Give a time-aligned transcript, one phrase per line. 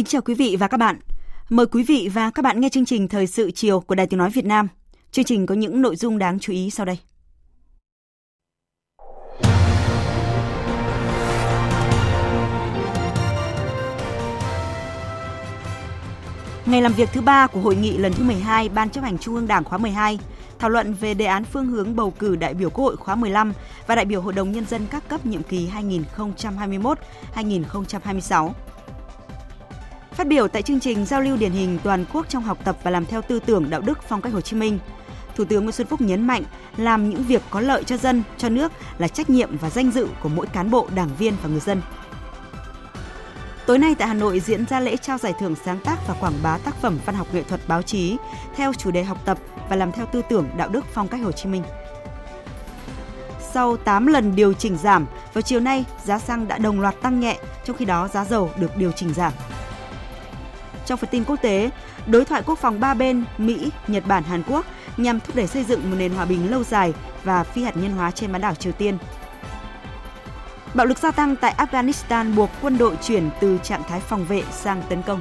[0.00, 0.96] Kính chào quý vị và các bạn.
[1.48, 4.18] Mời quý vị và các bạn nghe chương trình Thời sự chiều của Đài Tiếng
[4.18, 4.68] Nói Việt Nam.
[5.12, 6.98] Chương trình có những nội dung đáng chú ý sau đây.
[16.66, 19.34] Ngày làm việc thứ ba của hội nghị lần thứ 12 Ban chấp hành Trung
[19.34, 20.18] ương Đảng khóa 12
[20.58, 23.52] thảo luận về đề án phương hướng bầu cử đại biểu Quốc hội khóa 15
[23.86, 25.68] và đại biểu Hội đồng Nhân dân các cấp nhiệm kỳ
[27.34, 28.50] 2021-2026.
[30.12, 32.90] Phát biểu tại chương trình giao lưu điển hình toàn quốc trong học tập và
[32.90, 34.78] làm theo tư tưởng đạo đức phong cách Hồ Chí Minh,
[35.36, 36.42] Thủ tướng Nguyễn Xuân Phúc nhấn mạnh
[36.76, 40.08] làm những việc có lợi cho dân, cho nước là trách nhiệm và danh dự
[40.22, 41.82] của mỗi cán bộ, đảng viên và người dân.
[43.66, 46.34] Tối nay tại Hà Nội diễn ra lễ trao giải thưởng sáng tác và quảng
[46.42, 48.16] bá tác phẩm văn học nghệ thuật báo chí
[48.56, 51.32] theo chủ đề học tập và làm theo tư tưởng đạo đức phong cách Hồ
[51.32, 51.62] Chí Minh.
[53.52, 57.20] Sau 8 lần điều chỉnh giảm, vào chiều nay giá xăng đã đồng loạt tăng
[57.20, 59.32] nhẹ, trong khi đó giá dầu được điều chỉnh giảm.
[60.90, 61.70] Trong phần tin quốc tế,
[62.06, 65.64] đối thoại quốc phòng ba bên Mỹ, Nhật Bản, Hàn Quốc nhằm thúc đẩy xây
[65.64, 68.54] dựng một nền hòa bình lâu dài và phi hạt nhân hóa trên bán đảo
[68.54, 68.98] Triều Tiên.
[70.74, 74.42] Bạo lực gia tăng tại Afghanistan buộc quân đội chuyển từ trạng thái phòng vệ
[74.52, 75.20] sang tấn công.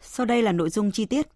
[0.00, 1.26] Sau đây là nội dung chi tiết.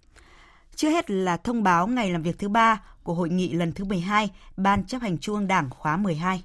[0.77, 3.85] Chưa hết là thông báo ngày làm việc thứ ba của hội nghị lần thứ
[3.85, 6.43] 12 Ban chấp hành Trung ương Đảng khóa 12.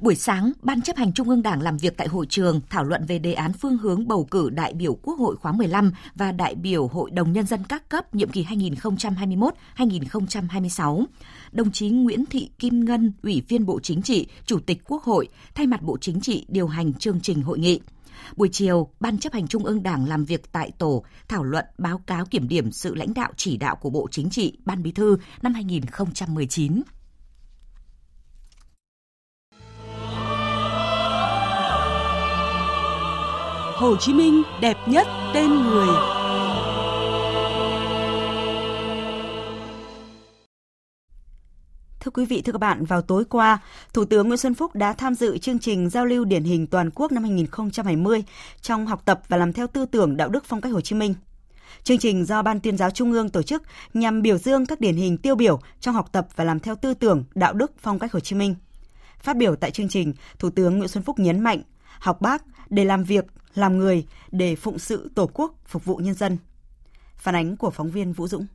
[0.00, 3.06] Buổi sáng, Ban chấp hành Trung ương Đảng làm việc tại hội trường thảo luận
[3.06, 6.54] về đề án phương hướng bầu cử đại biểu Quốc hội khóa 15 và đại
[6.54, 11.04] biểu Hội đồng Nhân dân các cấp nhiệm kỳ 2021-2026.
[11.52, 15.28] Đồng chí Nguyễn Thị Kim Ngân, Ủy viên Bộ Chính trị, Chủ tịch Quốc hội,
[15.54, 17.80] thay mặt Bộ Chính trị điều hành chương trình hội nghị.
[18.36, 22.00] Buổi chiều, Ban chấp hành Trung ương Đảng làm việc tại tổ thảo luận báo
[22.06, 25.16] cáo kiểm điểm sự lãnh đạo chỉ đạo của Bộ Chính trị, Ban Bí thư
[25.42, 26.82] năm 2019.
[33.76, 36.25] Hồ Chí Minh đẹp nhất tên người.
[42.06, 43.58] Thưa quý vị, thưa các bạn, vào tối qua,
[43.92, 46.90] Thủ tướng Nguyễn Xuân Phúc đã tham dự chương trình giao lưu điển hình toàn
[46.94, 48.24] quốc năm 2020
[48.60, 51.14] trong học tập và làm theo tư tưởng đạo đức phong cách Hồ Chí Minh.
[51.84, 53.62] Chương trình do Ban tuyên giáo Trung ương tổ chức
[53.94, 56.94] nhằm biểu dương các điển hình tiêu biểu trong học tập và làm theo tư
[56.94, 58.54] tưởng đạo đức phong cách Hồ Chí Minh.
[59.18, 61.62] Phát biểu tại chương trình, Thủ tướng Nguyễn Xuân Phúc nhấn mạnh,
[61.98, 63.24] học bác để làm việc,
[63.54, 66.38] làm người, để phụng sự Tổ quốc, phục vụ nhân dân.
[67.16, 68.46] Phản ánh của phóng viên Vũ Dũng.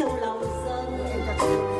[0.00, 0.98] Trong lòng dân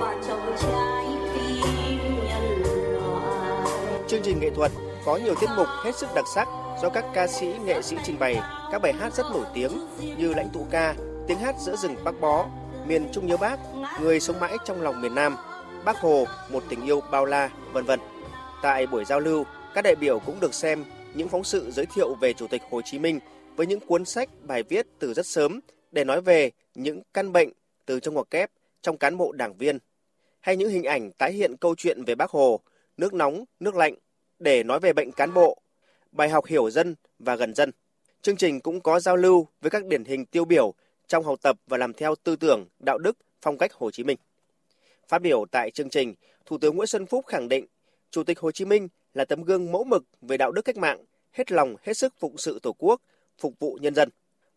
[0.01, 1.05] và trong trái
[1.35, 3.69] tim nhân loại.
[4.09, 4.73] Chương trình nghệ thuật
[5.05, 6.49] có nhiều tiết mục hết sức đặc sắc
[6.83, 8.41] do các ca sĩ, nghệ sĩ trình bày
[8.73, 9.73] các bài hát rất nổi tiếng
[10.19, 10.95] như Lãnh tụ ca,
[11.29, 12.47] Tiếng hát giữa rừng Bắc Bó,
[12.87, 13.57] Miền Trung nhớ Bác,
[14.01, 15.37] Người sống mãi trong lòng miền Nam,
[15.85, 18.01] Bác Hồ, Một tình yêu bao la, vân vân.
[18.63, 19.45] Tại buổi giao lưu,
[19.75, 22.81] các đại biểu cũng được xem những phóng sự giới thiệu về Chủ tịch Hồ
[22.85, 23.21] Chí Minh
[23.57, 25.61] với những cuốn sách, bài viết từ rất sớm
[25.91, 27.53] để nói về những căn bệnh
[27.91, 28.51] từ trong ngoặc kép
[28.83, 29.79] trong cán bộ đảng viên
[30.41, 32.61] hay những hình ảnh tái hiện câu chuyện về Bác Hồ,
[32.97, 33.95] nước nóng, nước lạnh
[34.39, 35.63] để nói về bệnh cán bộ,
[36.13, 37.71] bài học hiểu dân và gần dân.
[38.23, 40.75] Chương trình cũng có giao lưu với các điển hình tiêu biểu
[41.07, 44.19] trong học tập và làm theo tư tưởng, đạo đức, phong cách Hồ Chí Minh.
[45.09, 46.15] Phát biểu tại chương trình,
[46.47, 47.67] Thủ tướng Nguyễn Xuân Phúc khẳng định
[48.11, 51.05] Chủ tịch Hồ Chí Minh là tấm gương mẫu mực về đạo đức cách mạng,
[51.33, 53.01] hết lòng hết sức phụng sự Tổ quốc,
[53.39, 54.09] phục vụ nhân dân.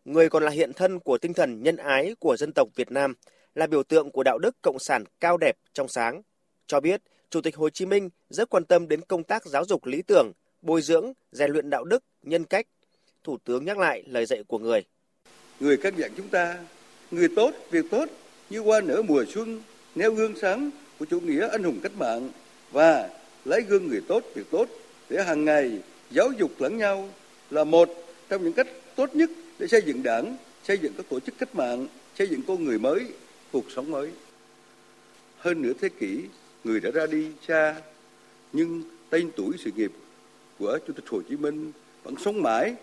[0.04, 3.14] Người còn là hiện thân của tinh thần nhân ái của dân tộc Việt Nam,
[3.54, 6.22] là biểu tượng của đạo đức cộng sản cao đẹp trong sáng.
[6.66, 9.86] Cho biết, Chủ tịch Hồ Chí Minh rất quan tâm đến công tác giáo dục
[9.86, 12.66] lý tưởng, bồi dưỡng, rèn luyện đạo đức, nhân cách.
[13.24, 14.84] Thủ tướng nhắc lại lời dạy của người.
[15.60, 16.58] Người căn dặn chúng ta,
[17.10, 18.08] người tốt, việc tốt
[18.50, 19.62] như qua nửa mùa xuân,
[19.94, 22.30] nêu gương sáng của chủ nghĩa anh hùng cách mạng
[22.70, 23.08] và
[23.44, 24.68] lấy gương người tốt việc tốt
[25.08, 25.78] để hàng ngày
[26.10, 27.08] giáo dục lẫn nhau
[27.50, 27.88] là một
[28.28, 28.66] trong những cách
[28.96, 31.86] tốt nhất để xây dựng đảng, xây dựng các tổ chức cách mạng,
[32.18, 33.06] xây dựng con người mới,
[33.54, 34.10] cuộc sống mới.
[35.38, 36.20] Hơn nửa thế kỷ,
[36.64, 37.74] người đã ra đi xa,
[38.52, 39.92] nhưng tên tuổi sự nghiệp
[40.58, 41.72] của Chủ tịch Hồ Chí Minh
[42.02, 42.74] vẫn sống mãi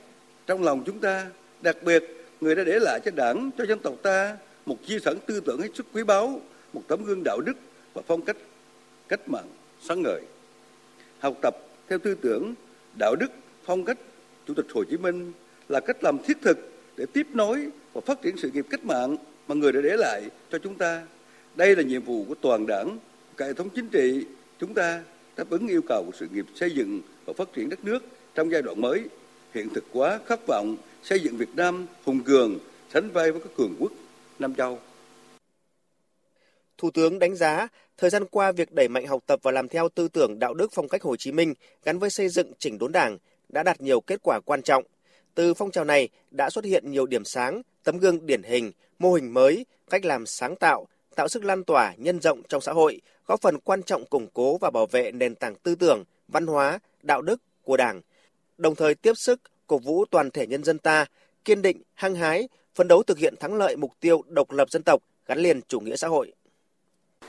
[0.47, 1.29] trong lòng chúng ta.
[1.61, 2.03] Đặc biệt,
[2.41, 5.61] người đã để lại cho đảng, cho dân tộc ta một di sản tư tưởng
[5.61, 6.41] hết sức quý báu,
[6.73, 7.57] một tấm gương đạo đức
[7.93, 8.37] và phong cách
[9.07, 9.47] cách mạng
[9.81, 10.21] sáng ngời.
[11.19, 11.55] Học tập
[11.89, 12.53] theo tư tưởng,
[12.99, 13.31] đạo đức,
[13.63, 13.97] phong cách
[14.47, 15.31] Chủ tịch Hồ Chí Minh
[15.69, 16.57] là cách làm thiết thực
[16.97, 19.17] để tiếp nối và phát triển sự nghiệp cách mạng
[19.51, 20.21] mà người đã để lại
[20.51, 21.03] cho chúng ta.
[21.55, 22.97] Đây là nhiệm vụ của toàn đảng,
[23.37, 24.25] cả hệ thống chính trị
[24.59, 25.03] chúng ta
[25.37, 28.03] đáp ứng yêu cầu của sự nghiệp xây dựng và phát triển đất nước
[28.35, 29.03] trong giai đoạn mới,
[29.53, 32.59] hiện thực hóa khát vọng xây dựng Việt Nam hùng cường,
[32.93, 33.91] sánh vai với các cường quốc
[34.39, 34.79] Nam Châu.
[36.77, 37.67] Thủ tướng đánh giá,
[37.97, 40.71] thời gian qua việc đẩy mạnh học tập và làm theo tư tưởng đạo đức
[40.73, 41.53] phong cách Hồ Chí Minh
[41.83, 43.17] gắn với xây dựng chỉnh đốn Đảng
[43.49, 44.83] đã đạt nhiều kết quả quan trọng.
[45.35, 49.13] Từ phong trào này đã xuất hiện nhiều điểm sáng, tấm gương điển hình, mô
[49.13, 53.01] hình mới, cách làm sáng tạo, tạo sức lan tỏa nhân rộng trong xã hội,
[53.27, 56.79] góp phần quan trọng củng cố và bảo vệ nền tảng tư tưởng, văn hóa,
[57.03, 58.01] đạo đức của Đảng,
[58.57, 61.05] đồng thời tiếp sức cổ vũ toàn thể nhân dân ta
[61.45, 64.83] kiên định, hăng hái, phấn đấu thực hiện thắng lợi mục tiêu độc lập dân
[64.83, 66.33] tộc gắn liền chủ nghĩa xã hội.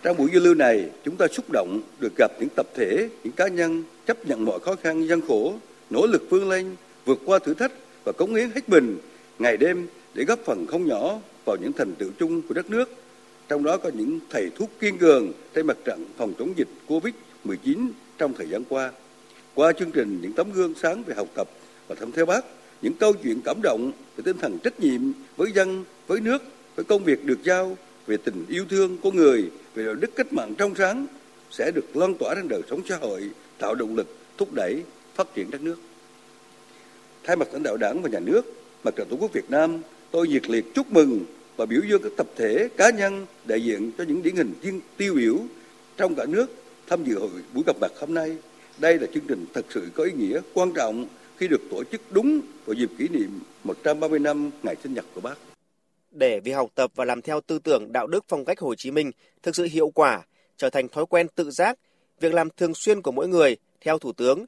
[0.02, 3.32] Trong buổi giao lưu này, chúng ta xúc động được gặp những tập thể, những
[3.32, 5.54] cá nhân chấp nhận mọi khó khăn gian khổ,
[5.90, 7.72] nỗ lực vươn lên, vượt qua thử thách
[8.04, 8.98] và cống hiến hết mình
[9.38, 12.90] ngày đêm để góp phần không nhỏ vào những thành tựu chung của đất nước.
[13.48, 17.88] Trong đó có những thầy thuốc kiên cường trên mặt trận phòng chống dịch Covid-19
[18.18, 18.92] trong thời gian qua.
[19.54, 21.48] Qua chương trình những tấm gương sáng về học tập
[21.88, 22.44] và thăm theo bác,
[22.82, 25.00] những câu chuyện cảm động về tinh thần trách nhiệm
[25.36, 26.42] với dân, với nước,
[26.76, 27.76] với công việc được giao,
[28.06, 31.06] về tình yêu thương của người, về đạo đức cách mạng trong sáng
[31.50, 34.82] sẽ được lan tỏa trên đời sống xã hội, tạo động lực thúc đẩy
[35.14, 35.76] phát triển đất nước.
[37.24, 38.42] Thay mặt lãnh đạo Đảng và Nhà nước,
[38.84, 41.24] Mặt trận Tổ quốc Việt Nam, tôi nhiệt liệt chúc mừng
[41.56, 44.80] và biểu dương các tập thể, cá nhân đại diện cho những điển hình tiên
[44.96, 45.36] tiêu biểu
[45.96, 46.46] trong cả nước
[46.86, 48.36] tham dự hội buổi gặp mặt hôm nay.
[48.78, 52.00] Đây là chương trình thật sự có ý nghĩa quan trọng khi được tổ chức
[52.10, 55.34] đúng vào dịp kỷ niệm 130 năm ngày sinh nhật của bác.
[56.10, 58.90] Để việc học tập và làm theo tư tưởng đạo đức phong cách Hồ Chí
[58.90, 59.10] Minh
[59.42, 60.22] thực sự hiệu quả,
[60.56, 61.78] trở thành thói quen tự giác,
[62.20, 64.44] việc làm thường xuyên của mỗi người theo Thủ tướng,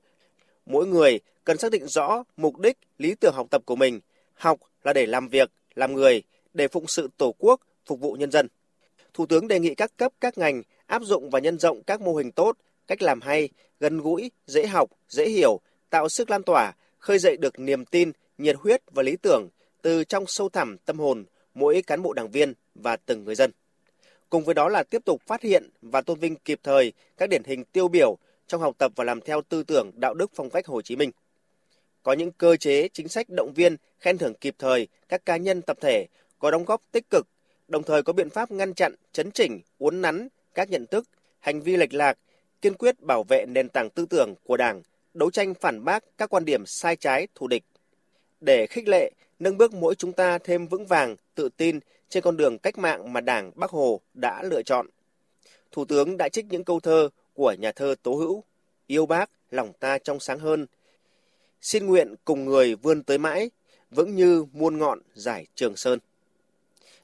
[0.67, 4.01] mỗi người cần xác định rõ mục đích, lý tưởng học tập của mình.
[4.35, 6.23] Học là để làm việc, làm người,
[6.55, 8.49] để phụng sự Tổ quốc, phục vụ nhân dân.
[9.15, 12.15] Thủ tướng đề nghị các cấp, các ngành áp dụng và nhân rộng các mô
[12.15, 12.57] hình tốt,
[12.87, 13.49] cách làm hay,
[13.81, 18.13] gần gũi, dễ học, dễ hiểu, tạo sức lan tỏa, khơi dậy được niềm tin,
[18.39, 19.49] nhiệt huyết và lý tưởng
[19.83, 21.25] từ trong sâu thẳm tâm hồn
[21.55, 23.51] mỗi cán bộ đảng viên và từng người dân.
[24.31, 27.43] Cùng với đó là tiếp tục phát hiện và tôn vinh kịp thời các điển
[27.45, 30.67] hình tiêu biểu trong học tập và làm theo tư tưởng đạo đức phong cách
[30.67, 31.11] Hồ Chí Minh.
[32.03, 35.63] Có những cơ chế, chính sách động viên, khen thưởng kịp thời các cá nhân
[35.63, 36.07] tập thể
[36.39, 37.27] có đóng góp tích cực,
[37.69, 41.09] đồng thời có biện pháp ngăn chặn, chấn chỉnh, uốn nắn các nhận thức,
[41.41, 42.19] hành vi lệch lạc,
[42.63, 44.83] kiên quyết bảo vệ nền tảng tư tưởng của Đảng,
[45.15, 47.63] đấu tranh phản bác các quan điểm sai trái, thù địch.
[48.41, 52.37] Để khích lệ, nâng bước mỗi chúng ta thêm vững vàng, tự tin trên con
[52.37, 54.87] đường cách mạng mà Đảng Bắc Hồ đã lựa chọn.
[55.73, 58.45] Thủ tướng đã trích những câu thơ của nhà thơ Tố Hữu,
[58.87, 60.67] yêu bác, lòng ta trong sáng hơn.
[61.61, 63.51] Xin nguyện cùng người vươn tới mãi,
[63.91, 65.99] vững như muôn ngọn giải Trường Sơn.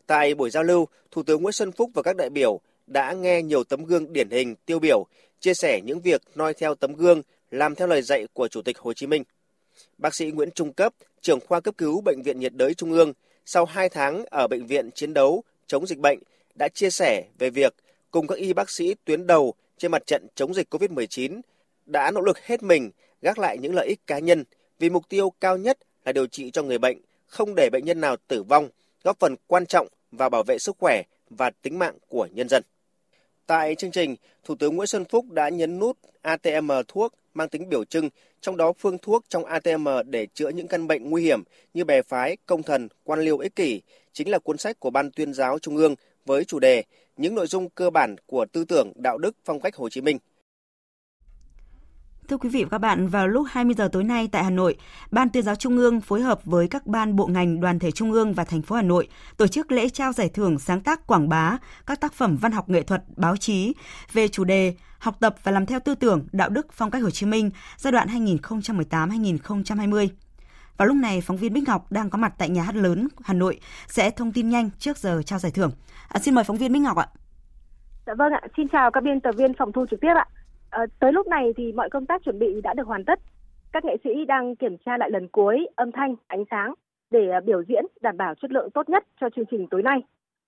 [0.07, 3.43] Tại buổi giao lưu, Thủ tướng Nguyễn Xuân Phúc và các đại biểu đã nghe
[3.43, 5.07] nhiều tấm gương điển hình tiêu biểu,
[5.41, 8.79] chia sẻ những việc noi theo tấm gương, làm theo lời dạy của Chủ tịch
[8.79, 9.25] Hồ Chí Minh.
[9.99, 13.13] Bác sĩ Nguyễn Trung Cấp, trưởng khoa cấp cứu Bệnh viện nhiệt đới Trung ương,
[13.47, 16.19] sau 2 tháng ở bệnh viện chiến đấu chống dịch bệnh,
[16.55, 17.75] đã chia sẻ về việc
[18.11, 21.41] cùng các y bác sĩ tuyến đầu trên mặt trận chống dịch COVID-19
[21.87, 22.91] đã nỗ lực hết mình
[23.23, 24.45] gác lại những lợi ích cá nhân
[24.79, 28.01] vì mục tiêu cao nhất là điều trị cho người bệnh, không để bệnh nhân
[28.01, 28.69] nào tử vong,
[29.05, 32.63] góp phần quan trọng vào bảo vệ sức khỏe và tính mạng của nhân dân.
[33.47, 37.69] Tại chương trình, Thủ tướng Nguyễn Xuân Phúc đã nhấn nút ATM thuốc mang tính
[37.69, 38.11] biểu trưng,
[38.41, 41.43] trong đó phương thuốc trong ATM để chữa những căn bệnh nguy hiểm
[41.75, 43.81] như bè phái, công thần, quan liêu ích kỷ,
[44.13, 45.95] chính là cuốn sách của Ban tuyên giáo Trung ương
[46.27, 46.85] với chủ đề
[47.21, 50.19] những nội dung cơ bản của tư tưởng đạo đức phong cách Hồ Chí Minh.
[52.29, 54.77] Thưa quý vị và các bạn, vào lúc 20 giờ tối nay tại Hà Nội,
[55.11, 58.13] Ban Tuyên giáo Trung ương phối hợp với các ban bộ ngành đoàn thể Trung
[58.13, 61.29] ương và thành phố Hà Nội tổ chức lễ trao giải thưởng sáng tác quảng
[61.29, 63.75] bá các tác phẩm văn học nghệ thuật, báo chí
[64.13, 67.11] về chủ đề học tập và làm theo tư tưởng đạo đức phong cách Hồ
[67.11, 70.09] Chí Minh giai đoạn 2018-2020.
[70.81, 73.35] Vào lúc này, phóng viên Bích Ngọc đang có mặt tại nhà hát lớn Hà
[73.35, 75.71] Nội sẽ thông tin nhanh trước giờ trao giải thưởng.
[76.09, 77.07] À, xin mời phóng viên Bích Ngọc ạ.
[78.07, 80.27] Dạ vâng ạ, xin chào các biên tập viên phòng thu trực tiếp ạ.
[80.71, 83.19] À, tới lúc này thì mọi công tác chuẩn bị đã được hoàn tất.
[83.73, 86.75] Các nghệ sĩ đang kiểm tra lại lần cuối âm thanh, ánh sáng
[87.11, 89.99] để à, biểu diễn đảm bảo chất lượng tốt nhất cho chương trình tối nay.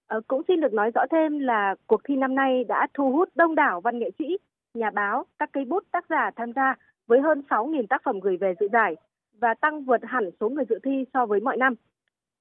[0.07, 3.29] À, cũng xin được nói rõ thêm là cuộc thi năm nay đã thu hút
[3.35, 4.39] đông đảo văn nghệ sĩ,
[4.75, 6.75] nhà báo, các cây bút, tác giả tham gia
[7.07, 8.97] với hơn 6.000 tác phẩm gửi về dự giải
[9.43, 11.75] và tăng vượt hẳn số người dự thi so với mọi năm.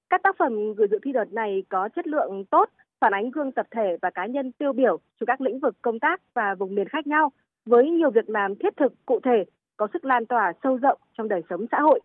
[0.10, 3.52] Các tác phẩm gửi dự thi đợt này có chất lượng tốt, phản ánh gương
[3.52, 6.76] tập thể và cá nhân tiêu biểu trong các lĩnh vực công tác và vùng
[6.76, 7.32] miền khác nhau
[7.66, 9.46] với nhiều việc làm thiết thực, cụ thể,
[9.78, 12.00] có sức lan tỏa sâu rộng trong đời sống xã hội.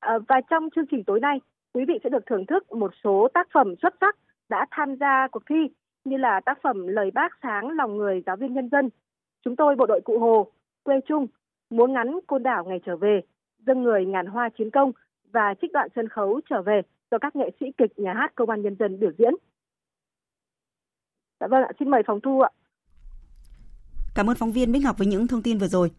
[0.00, 1.40] À, và trong chương trình tối nay,
[1.74, 4.16] quý vị sẽ được thưởng thức một số tác phẩm xuất sắc
[4.48, 5.68] đã tham gia cuộc thi
[6.04, 8.88] như là tác phẩm Lời bác sáng lòng người giáo viên nhân dân,
[9.44, 10.46] Chúng tôi bộ đội Cụ Hồ,
[10.82, 11.26] Quê Trung,
[11.70, 13.20] Múa ngắn Côn Đảo ngày trở về,
[13.66, 14.92] dân người ngàn hoa chiến công
[15.32, 18.50] và trích đoạn sân khấu trở về do các nghệ sĩ kịch nhà hát công
[18.50, 19.34] an nhân dân biểu diễn.
[21.40, 22.50] Dạ vâng ạ, xin mời phòng thu ạ.
[24.14, 25.90] Cảm ơn phóng viên Bích Ngọc với những thông tin vừa rồi.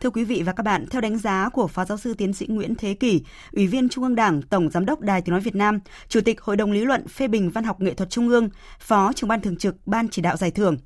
[0.00, 2.46] Thưa quý vị và các bạn, theo đánh giá của Phó Giáo sư Tiến sĩ
[2.48, 3.22] Nguyễn Thế Kỷ,
[3.52, 6.40] Ủy viên Trung ương Đảng, Tổng Giám đốc Đài Tiếng Nói Việt Nam, Chủ tịch
[6.40, 8.48] Hội đồng Lý luận Phê bình Văn học Nghệ thuật Trung ương,
[8.78, 10.76] Phó trưởng ban thường trực Ban chỉ đạo giải thưởng,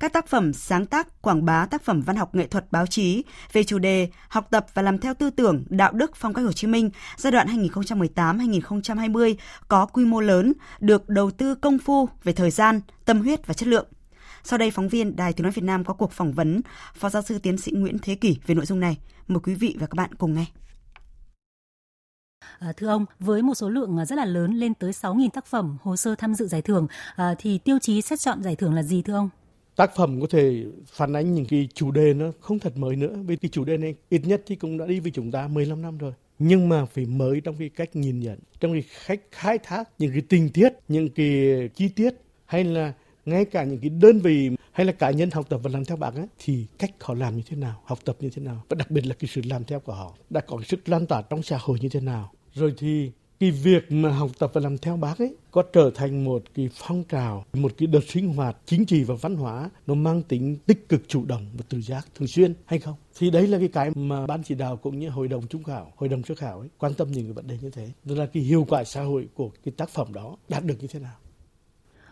[0.00, 3.24] các tác phẩm sáng tác, quảng bá tác phẩm văn học nghệ thuật báo chí
[3.52, 6.52] về chủ đề học tập và làm theo tư tưởng, đạo đức phong cách Hồ
[6.52, 9.34] Chí Minh giai đoạn 2018-2020
[9.68, 13.54] có quy mô lớn, được đầu tư công phu về thời gian, tâm huyết và
[13.54, 13.86] chất lượng.
[14.44, 16.60] Sau đây, phóng viên Đài Tiếng Nói Việt Nam có cuộc phỏng vấn
[16.94, 18.98] Phó Giáo sư Tiến sĩ Nguyễn Thế Kỷ về nội dung này.
[19.28, 20.44] Mời quý vị và các bạn cùng nghe.
[22.58, 25.46] À, thưa ông, với một số lượng à, rất là lớn lên tới 6.000 tác
[25.46, 28.74] phẩm hồ sơ tham dự giải thưởng, à, thì tiêu chí xét chọn giải thưởng
[28.74, 29.28] là gì thưa ông?
[29.78, 33.16] Tác phẩm có thể phản ánh những cái chủ đề nó không thật mới nữa.
[33.26, 35.82] Vì cái chủ đề này ít nhất thì cũng đã đi với chúng ta 15
[35.82, 36.12] năm rồi.
[36.38, 40.12] Nhưng mà phải mới trong cái cách nhìn nhận trong cái cách khai thác những
[40.12, 41.28] cái tình tiết những cái
[41.74, 42.14] chi tiết
[42.46, 42.92] hay là
[43.24, 45.96] ngay cả những cái đơn vị hay là cá nhân học tập và làm theo
[45.96, 48.74] bác ấy, thì cách họ làm như thế nào học tập như thế nào và
[48.78, 51.22] đặc biệt là cái sự làm theo của họ đã có cái sức lan tỏa
[51.22, 52.32] trong xã hội như thế nào.
[52.54, 56.24] Rồi thì cái việc mà học tập và làm theo bác ấy có trở thành
[56.24, 59.94] một cái phong trào, một cái đợt sinh hoạt chính trị và văn hóa nó
[59.94, 62.94] mang tính tích cực chủ động và tự giác thường xuyên hay không?
[63.18, 65.92] Thì đấy là cái cái mà ban chỉ đạo cũng như hội đồng trung khảo,
[65.96, 67.88] hội đồng sơ khảo ấy quan tâm những cái vấn đề như thế.
[68.04, 70.86] Đó là cái hiệu quả xã hội của cái tác phẩm đó đạt được như
[70.86, 71.14] thế nào?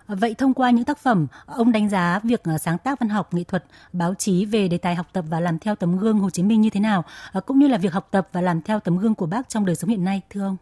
[0.09, 3.35] Vậy thông qua những tác phẩm, ông đánh giá việc ờ, sáng tác văn học,
[3.35, 6.31] nghệ thuật, báo chí về đề tài học tập và làm theo tấm gương Hồ
[6.31, 8.81] Chí Minh như thế nào, ờ, cũng như là việc học tập và làm theo
[8.81, 10.57] tấm gương của bác trong đời sống hiện nay, thưa ông?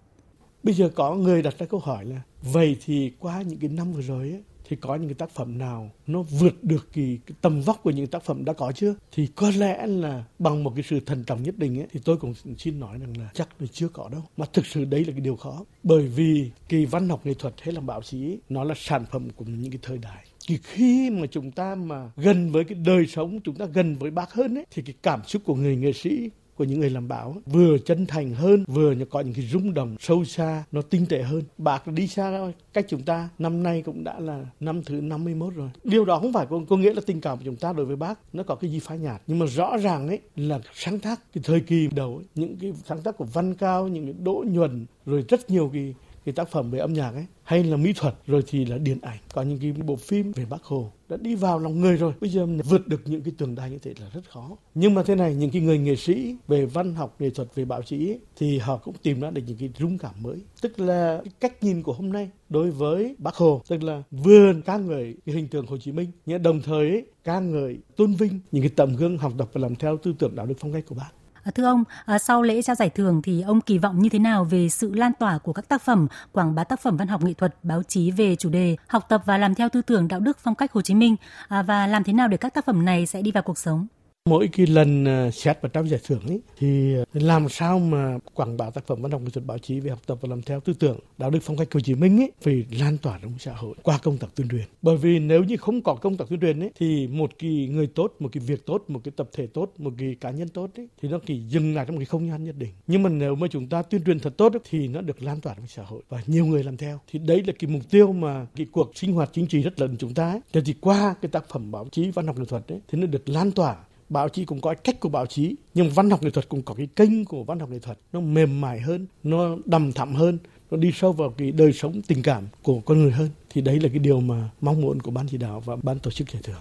[0.64, 3.92] Bây giờ có người đặt ra câu hỏi là vậy thì qua những cái năm
[3.92, 7.36] vừa rồi ấy, thì có những cái tác phẩm nào nó vượt được cái, cái
[7.40, 8.94] tầm vóc của những tác phẩm đã có chưa?
[9.12, 12.16] Thì có lẽ là bằng một cái sự thần trọng nhất định ấy, thì tôi
[12.16, 14.22] cũng xin nói rằng là chắc là chưa có đâu.
[14.36, 15.64] Mà thực sự đấy là cái điều khó.
[15.82, 19.28] Bởi vì kỳ văn học nghệ thuật hay là báo chí nó là sản phẩm
[19.36, 20.24] của những cái thời đại.
[20.48, 24.10] Thì khi mà chúng ta mà gần với cái đời sống chúng ta gần với
[24.10, 27.08] bác hơn ấy thì cái cảm xúc của người nghệ sĩ của những người làm
[27.08, 27.36] báo.
[27.46, 31.22] Vừa chân thành hơn vừa có những cái rung động sâu xa nó tinh tế
[31.22, 31.42] hơn.
[31.58, 35.54] Bác đi xa thôi cách chúng ta năm nay cũng đã là năm thứ 51
[35.54, 35.70] rồi.
[35.84, 37.96] Điều đó không phải có, có nghĩa là tình cảm của chúng ta đối với
[37.96, 39.22] bác nó có cái gì phai nhạt.
[39.26, 42.72] Nhưng mà rõ ràng ấy là sáng tác cái thời kỳ đầu ấy, những cái
[42.84, 45.94] sáng tác của văn cao những cái đỗ nhuần rồi rất nhiều cái
[46.24, 48.98] cái tác phẩm về âm nhạc ấy hay là mỹ thuật rồi thì là điện
[49.02, 49.18] ảnh.
[49.34, 52.12] Có những cái bộ phim về bác hồ đã đi vào lòng người rồi.
[52.20, 54.56] Bây giờ vượt được những cái tường đài như thế là rất khó.
[54.74, 57.64] Nhưng mà thế này những cái người nghệ sĩ về văn học nghệ thuật về
[57.64, 60.38] báo chí ấy, thì họ cũng tìm ra được những cái rung cảm mới.
[60.60, 64.52] Tức là cái cách nhìn của hôm nay đối với bác hồ tức là vừa
[64.64, 68.14] ca ngợi cái hình tượng hồ chí minh nhưng đồng thời ấy, ca ngợi tôn
[68.14, 70.72] vinh những cái tấm gương học tập và làm theo tư tưởng đạo đức phong
[70.72, 71.10] cách của bác.
[71.44, 74.18] À, thưa ông, à, sau lễ trao giải thưởng thì ông kỳ vọng như thế
[74.18, 77.22] nào về sự lan tỏa của các tác phẩm quảng bá tác phẩm văn học
[77.24, 80.20] nghệ thuật, báo chí về chủ đề học tập và làm theo tư tưởng đạo
[80.20, 81.16] đức phong cách Hồ Chí Minh
[81.48, 83.86] à, và làm thế nào để các tác phẩm này sẽ đi vào cuộc sống?
[84.28, 88.18] Mỗi cái lần ờ, xét và trao giải thưởng ấy thì ờ, làm sao mà
[88.34, 90.42] quảng bá tác phẩm văn học nghệ thuật báo chí về học tập và làm
[90.42, 93.32] theo tư tưởng đạo đức phong cách Hồ Chí Minh ấy phải lan tỏa trong
[93.38, 94.64] xã hội qua công tác tuyên truyền.
[94.82, 97.86] Bởi vì nếu như không có công tác tuyên truyền ấy thì một cái người
[97.86, 100.70] tốt một cái việc tốt một cái tập thể tốt một cái cá nhân tốt
[100.76, 102.72] ấy thì nó chỉ dừng lại trong một cái không gian nhất định.
[102.86, 105.40] Nhưng mà nếu mà chúng ta tuyên truyền thật tốt ấy, thì nó được lan
[105.40, 107.00] tỏa trong xã hội và nhiều người làm theo.
[107.10, 109.90] Thì đấy là cái mục tiêu mà cái cuộc sinh hoạt chính trị rất lớn
[109.90, 110.62] của chúng ta ấy.
[110.64, 113.28] thì qua cái tác phẩm báo chí văn học nghệ thuật ấy thì nó được
[113.28, 113.76] lan tỏa
[114.08, 116.74] báo chí cũng có cách của báo chí nhưng văn học nghệ thuật cũng có
[116.74, 117.98] cái kênh của văn học nghệ thuật.
[118.12, 120.38] Nó mềm mại hơn nó đầm thẳm hơn
[120.70, 123.28] nó đi sâu vào cái đời sống tình cảm của con người hơn.
[123.50, 126.10] Thì đấy là cái điều mà mong muốn của ban chỉ đạo và ban tổ
[126.10, 126.60] chức giải thưởng.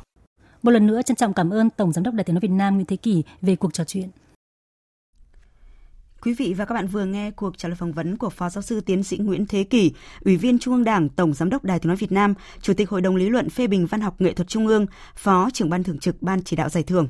[0.64, 2.76] Một lần nữa trân trọng cảm ơn tổng giám đốc đài tiếng nói Việt Nam
[2.76, 4.10] Nguyễn Thế Kỳ về cuộc trò chuyện.
[6.22, 8.62] Quý vị và các bạn vừa nghe cuộc trả lời phỏng vấn của Phó Giáo
[8.62, 9.92] sư Tiến sĩ Nguyễn Thế Kỷ,
[10.26, 12.90] Ủy viên Trung ương Đảng, Tổng Giám đốc Đài Tiếng nói Việt Nam, Chủ tịch
[12.90, 14.86] Hội đồng lý luận phê bình văn học nghệ thuật Trung ương,
[15.16, 17.08] Phó trưởng ban thường trực Ban chỉ đạo giải thưởng.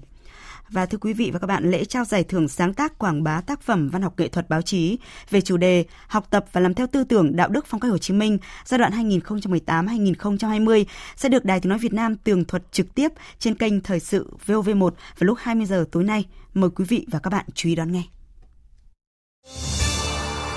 [0.70, 3.42] Và thưa quý vị và các bạn, lễ trao giải thưởng sáng tác quảng bá
[3.42, 4.98] tác phẩm văn học nghệ thuật báo chí
[5.30, 7.98] về chủ đề học tập và làm theo tư tưởng đạo đức phong cách Hồ
[7.98, 12.96] Chí Minh giai đoạn 2018-2020 sẽ được Đài Tiếng nói Việt Nam tường thuật trực
[12.96, 16.26] tiếp trên kênh Thời sự VOV1 vào lúc 20 giờ tối nay.
[16.54, 18.04] Mời quý vị và các bạn chú ý đón nghe.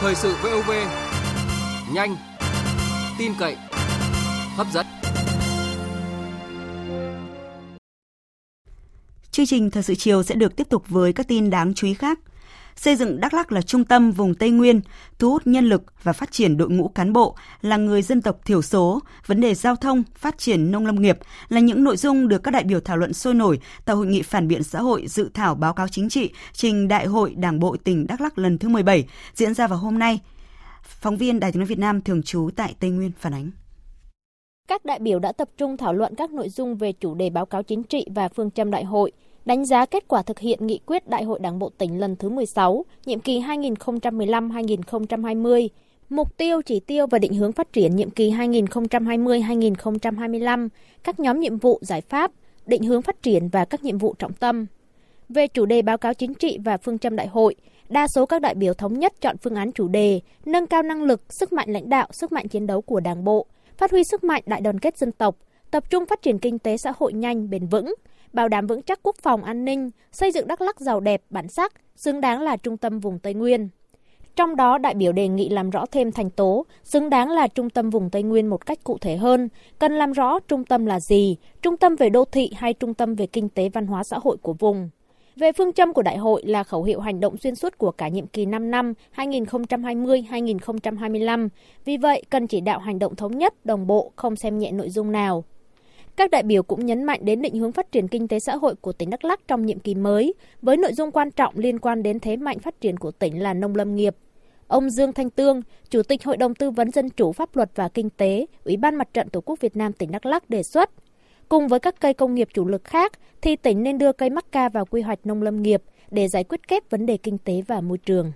[0.00, 0.70] Thời sự VOV
[1.92, 2.16] nhanh,
[3.18, 3.56] tin cậy,
[4.56, 4.95] hấp dẫn.
[9.36, 11.94] Chương trình Thời sự chiều sẽ được tiếp tục với các tin đáng chú ý
[11.94, 12.20] khác.
[12.76, 14.80] Xây dựng Đắk Lắk là trung tâm vùng Tây Nguyên,
[15.18, 18.44] thu hút nhân lực và phát triển đội ngũ cán bộ là người dân tộc
[18.44, 22.28] thiểu số, vấn đề giao thông, phát triển nông lâm nghiệp là những nội dung
[22.28, 25.06] được các đại biểu thảo luận sôi nổi tại hội nghị phản biện xã hội
[25.06, 28.58] dự thảo báo cáo chính trị trình Đại hội Đảng bộ tỉnh Đắk Lắk lần
[28.58, 30.20] thứ 17 diễn ra vào hôm nay.
[30.82, 33.50] Phóng viên Đài tiếng nói Việt Nam thường trú tại Tây Nguyên phản ánh.
[34.68, 37.46] Các đại biểu đã tập trung thảo luận các nội dung về chủ đề báo
[37.46, 39.12] cáo chính trị và phương châm đại hội,
[39.46, 42.28] đánh giá kết quả thực hiện nghị quyết Đại hội Đảng bộ tỉnh lần thứ
[42.28, 45.68] 16, nhiệm kỳ 2015-2020,
[46.08, 50.68] mục tiêu, chỉ tiêu và định hướng phát triển nhiệm kỳ 2020-2025,
[51.04, 52.32] các nhóm nhiệm vụ, giải pháp,
[52.66, 54.66] định hướng phát triển và các nhiệm vụ trọng tâm.
[55.28, 57.54] Về chủ đề báo cáo chính trị và phương châm đại hội,
[57.88, 61.02] đa số các đại biểu thống nhất chọn phương án chủ đề nâng cao năng
[61.02, 64.24] lực, sức mạnh lãnh đạo, sức mạnh chiến đấu của Đảng bộ, phát huy sức
[64.24, 65.36] mạnh đại đoàn kết dân tộc,
[65.70, 67.94] tập trung phát triển kinh tế xã hội nhanh, bền vững,
[68.36, 71.48] bảo đảm vững chắc quốc phòng an ninh, xây dựng Đắk Lắk giàu đẹp, bản
[71.48, 73.68] sắc, xứng đáng là trung tâm vùng Tây Nguyên.
[74.36, 77.70] Trong đó, đại biểu đề nghị làm rõ thêm thành tố, xứng đáng là trung
[77.70, 81.00] tâm vùng Tây Nguyên một cách cụ thể hơn, cần làm rõ trung tâm là
[81.00, 84.18] gì, trung tâm về đô thị hay trung tâm về kinh tế văn hóa xã
[84.22, 84.90] hội của vùng.
[85.36, 88.08] Về phương châm của đại hội là khẩu hiệu hành động xuyên suốt của cả
[88.08, 91.48] nhiệm kỳ 5 năm 2020-2025.
[91.84, 94.90] Vì vậy, cần chỉ đạo hành động thống nhất, đồng bộ, không xem nhẹ nội
[94.90, 95.44] dung nào.
[96.16, 98.74] Các đại biểu cũng nhấn mạnh đến định hướng phát triển kinh tế xã hội
[98.74, 102.02] của tỉnh Đắk Lắk trong nhiệm kỳ mới, với nội dung quan trọng liên quan
[102.02, 104.16] đến thế mạnh phát triển của tỉnh là nông lâm nghiệp.
[104.66, 107.88] Ông Dương Thanh Tương, Chủ tịch Hội đồng Tư vấn Dân chủ Pháp luật và
[107.88, 110.90] Kinh tế, Ủy ban Mặt trận Tổ quốc Việt Nam tỉnh Đắk Lắk đề xuất,
[111.48, 114.46] cùng với các cây công nghiệp chủ lực khác, thì tỉnh nên đưa cây mắc
[114.52, 117.62] ca vào quy hoạch nông lâm nghiệp để giải quyết kép vấn đề kinh tế
[117.66, 118.32] và môi trường.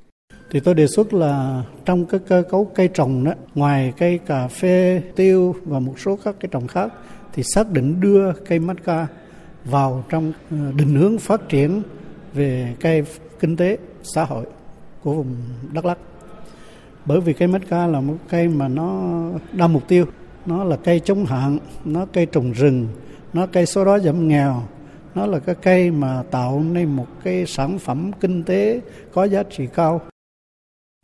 [0.51, 4.49] Thì tôi đề xuất là trong cái cơ cấu cây trồng đó, ngoài cây cà
[4.49, 6.93] phê, tiêu và một số các cái trồng khác
[7.33, 9.07] thì xác định đưa cây maca
[9.64, 11.83] vào trong ờ, định hướng phát triển
[12.33, 13.03] về cây
[13.40, 14.47] kinh tế xã hội
[15.03, 15.37] của vùng
[15.73, 15.99] Đắk Lắk.
[17.05, 19.21] Bởi vì cây maca là một cây mà nó
[19.53, 20.05] đa mục tiêu,
[20.47, 22.88] nó là cây chống hạn, nó cây trồng rừng,
[23.33, 24.62] nó cây số đó giảm nghèo,
[25.14, 28.81] nó là cái cây mà tạo nên một cái sản phẩm kinh tế
[29.12, 30.01] có giá trị cao.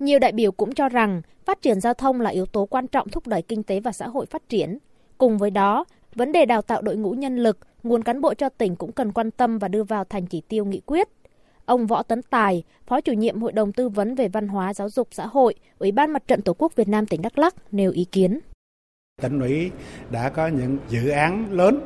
[0.01, 3.09] Nhiều đại biểu cũng cho rằng phát triển giao thông là yếu tố quan trọng
[3.09, 4.79] thúc đẩy kinh tế và xã hội phát triển.
[5.19, 5.85] Cùng với đó,
[6.17, 9.13] Vấn đề đào tạo đội ngũ nhân lực, nguồn cán bộ cho tỉnh cũng cần
[9.13, 11.09] quan tâm và đưa vào thành chỉ tiêu nghị quyết.
[11.65, 14.91] Ông Võ Tấn Tài, Phó chủ nhiệm Hội đồng Tư vấn về Văn hóa Giáo
[14.91, 17.91] dục Xã hội, Ủy ban Mặt trận Tổ quốc Việt Nam tỉnh Đắk Lắk nêu
[17.91, 18.39] ý kiến.
[19.23, 19.71] Tỉnh ủy
[20.11, 21.81] đã có những dự án lớn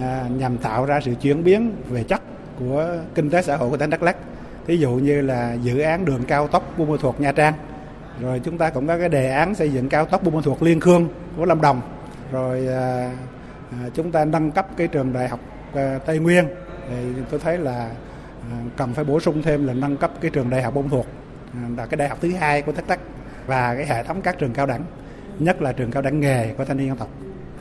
[0.00, 2.22] à, nhằm tạo ra sự chuyển biến về chất
[2.58, 4.16] của kinh tế xã hội của tỉnh Đắk Lắk.
[4.66, 7.54] Thí dụ như là dự án đường cao tốc Buôn Ma Thuột Nha Trang.
[8.20, 10.62] Rồi chúng ta cũng có cái đề án xây dựng cao tốc Buôn Ma Thuột
[10.62, 11.80] Liên Khương của Lâm Đồng.
[12.32, 13.16] Rồi à,
[13.82, 15.40] À, chúng ta nâng cấp cái trường đại học
[15.74, 16.44] à, Tây Nguyên.
[16.88, 17.90] Thì tôi thấy là
[18.52, 21.06] à, cần phải bổ sung thêm là nâng cấp cái trường đại học Bông Thuộc
[21.76, 23.00] là cái đại học thứ hai của Thất Tắc
[23.46, 24.84] và cái hệ thống các trường cao đẳng,
[25.38, 27.08] nhất là trường cao đẳng nghề của thanh niên dân tộc.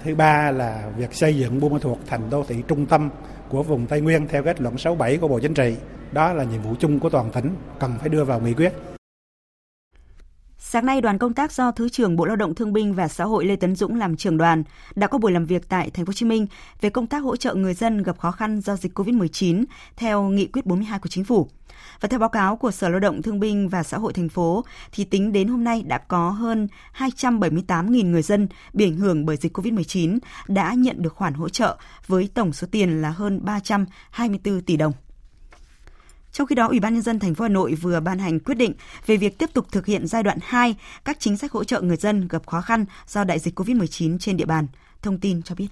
[0.04, 3.10] Thứ ba là việc xây dựng Buôn Ma Thuột thành đô thị trung tâm
[3.50, 5.76] của vùng Tây Nguyên theo kết luận 67 của Bộ Chính trị.
[6.12, 8.74] Đó là nhiệm vụ chung của toàn tỉnh, cần phải đưa vào nghị quyết.
[10.68, 13.24] Sáng nay, đoàn công tác do Thứ trưởng Bộ Lao động Thương binh và Xã
[13.24, 14.64] hội Lê Tấn Dũng làm trưởng đoàn
[14.96, 16.48] đã có buổi làm việc tại Thành phố Hồ Chí Minh
[16.82, 19.64] về công tác hỗ trợ người dân gặp khó khăn do dịch COVID-19
[19.98, 21.48] theo nghị quyết 42 của chính phủ.
[22.02, 24.66] Và theo báo cáo của Sở Lao động Thương binh và Xã hội thành phố
[24.92, 29.38] thì tính đến hôm nay đã có hơn 278.000 người dân bị ảnh hưởng bởi
[29.38, 34.62] dịch COVID-19 đã nhận được khoản hỗ trợ với tổng số tiền là hơn 324
[34.62, 34.94] tỷ đồng.
[36.36, 38.56] Trong khi đó, Ủy ban nhân dân thành phố Hà Nội vừa ban hành quyết
[38.56, 38.74] định
[39.06, 41.98] về việc tiếp tục thực hiện giai đoạn 2 các chính sách hỗ trợ người
[41.98, 44.68] dân gặp khó khăn do đại dịch COVID-19 trên địa bàn.
[45.02, 45.68] Thông tin cho biết.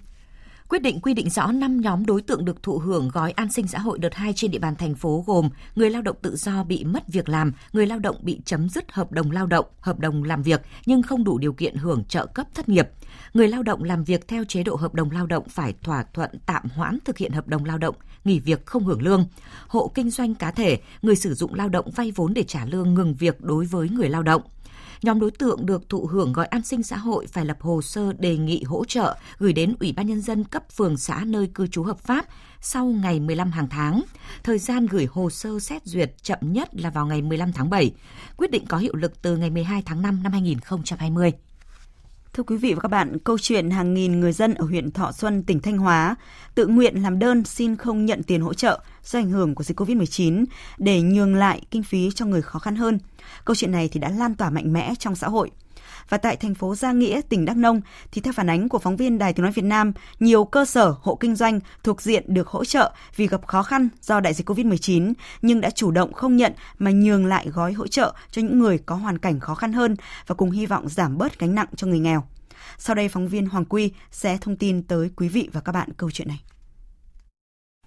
[0.74, 3.68] Quyết định quy định rõ 5 nhóm đối tượng được thụ hưởng gói an sinh
[3.68, 6.64] xã hội đợt 2 trên địa bàn thành phố gồm người lao động tự do
[6.64, 10.00] bị mất việc làm, người lao động bị chấm dứt hợp đồng lao động, hợp
[10.00, 12.90] đồng làm việc nhưng không đủ điều kiện hưởng trợ cấp thất nghiệp.
[13.34, 16.30] Người lao động làm việc theo chế độ hợp đồng lao động phải thỏa thuận
[16.46, 19.26] tạm hoãn thực hiện hợp đồng lao động, nghỉ việc không hưởng lương.
[19.68, 22.94] Hộ kinh doanh cá thể, người sử dụng lao động vay vốn để trả lương
[22.94, 24.42] ngừng việc đối với người lao động
[25.02, 28.14] nhóm đối tượng được thụ hưởng gói an sinh xã hội phải lập hồ sơ
[28.14, 31.68] đề nghị hỗ trợ, gửi đến Ủy ban Nhân dân cấp phường, xã nơi cư
[31.68, 32.26] trú hợp pháp
[32.62, 34.02] sau ngày 15 hàng tháng.
[34.44, 37.92] Thời gian gửi hồ sơ xét duyệt chậm nhất là vào ngày 15 tháng 7.
[38.38, 41.32] Quyết định có hiệu lực từ ngày 12 tháng 5 năm 2020.
[42.34, 45.12] Thưa quý vị và các bạn, câu chuyện hàng nghìn người dân ở huyện Thọ
[45.12, 46.16] Xuân, tỉnh Thanh Hóa
[46.56, 49.80] tự nguyện làm đơn xin không nhận tiền hỗ trợ do ảnh hưởng của dịch
[49.80, 50.46] COVID-19
[50.78, 53.00] để nhường lại kinh phí cho người khó khăn hơn.
[53.46, 55.52] Câu chuyện này thì đã lan tỏa mạnh mẽ trong xã hội.
[56.10, 58.96] Và tại thành phố Gia Nghĩa, tỉnh Đắk Nông, thì theo phản ánh của phóng
[58.96, 62.48] viên Đài Tiếng Nói Việt Nam, nhiều cơ sở hộ kinh doanh thuộc diện được
[62.48, 66.38] hỗ trợ vì gặp khó khăn do đại dịch COVID-19, nhưng đã chủ động không
[66.38, 69.74] nhận mà nhường lại gói hỗ trợ cho những người có hoàn cảnh khó khăn
[69.74, 69.96] hơn
[70.28, 72.24] và cùng hy vọng giảm bớt gánh nặng cho người nghèo.
[72.78, 75.90] Sau đây phóng viên Hoàng Quy sẽ thông tin tới quý vị và các bạn
[75.98, 76.44] câu chuyện này.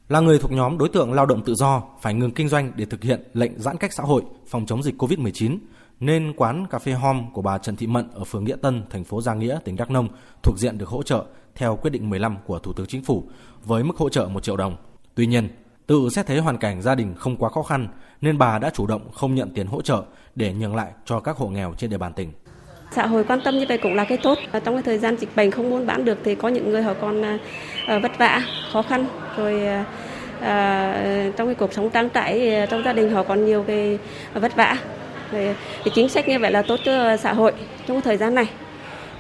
[0.09, 2.85] Là người thuộc nhóm đối tượng lao động tự do phải ngừng kinh doanh để
[2.85, 5.59] thực hiện lệnh giãn cách xã hội phòng chống dịch COVID-19,
[6.01, 9.05] nên quán cà phê Hom của bà Trần Thị Mận ở phường Nghĩa Tân, thành
[9.05, 10.09] phố Giang Nghĩa, tỉnh Đắk Nông
[10.43, 13.25] thuộc diện được hỗ trợ theo quyết định 15 của Thủ tướng Chính phủ
[13.65, 14.77] với mức hỗ trợ 1 triệu đồng.
[15.15, 15.49] Tuy nhiên,
[15.87, 17.89] tự xét thấy hoàn cảnh gia đình không quá khó khăn
[18.21, 20.03] nên bà đã chủ động không nhận tiền hỗ trợ
[20.35, 22.33] để nhường lại cho các hộ nghèo trên địa bàn tỉnh.
[22.93, 24.39] Xã hội quan tâm như vậy cũng là cái tốt.
[24.53, 26.95] Trong cái thời gian dịch bệnh không buôn bán được thì có những người họ
[27.01, 27.39] còn à,
[27.87, 29.07] à, vất vả, khó khăn
[29.37, 29.85] rồi à,
[30.41, 33.99] à, trong cái cuộc sống trang trải trong gia đình họ còn nhiều cái
[34.35, 34.77] vất vả
[35.31, 37.53] về cái chính sách như vậy là tốt cho xã hội
[37.87, 38.47] trong thời gian này.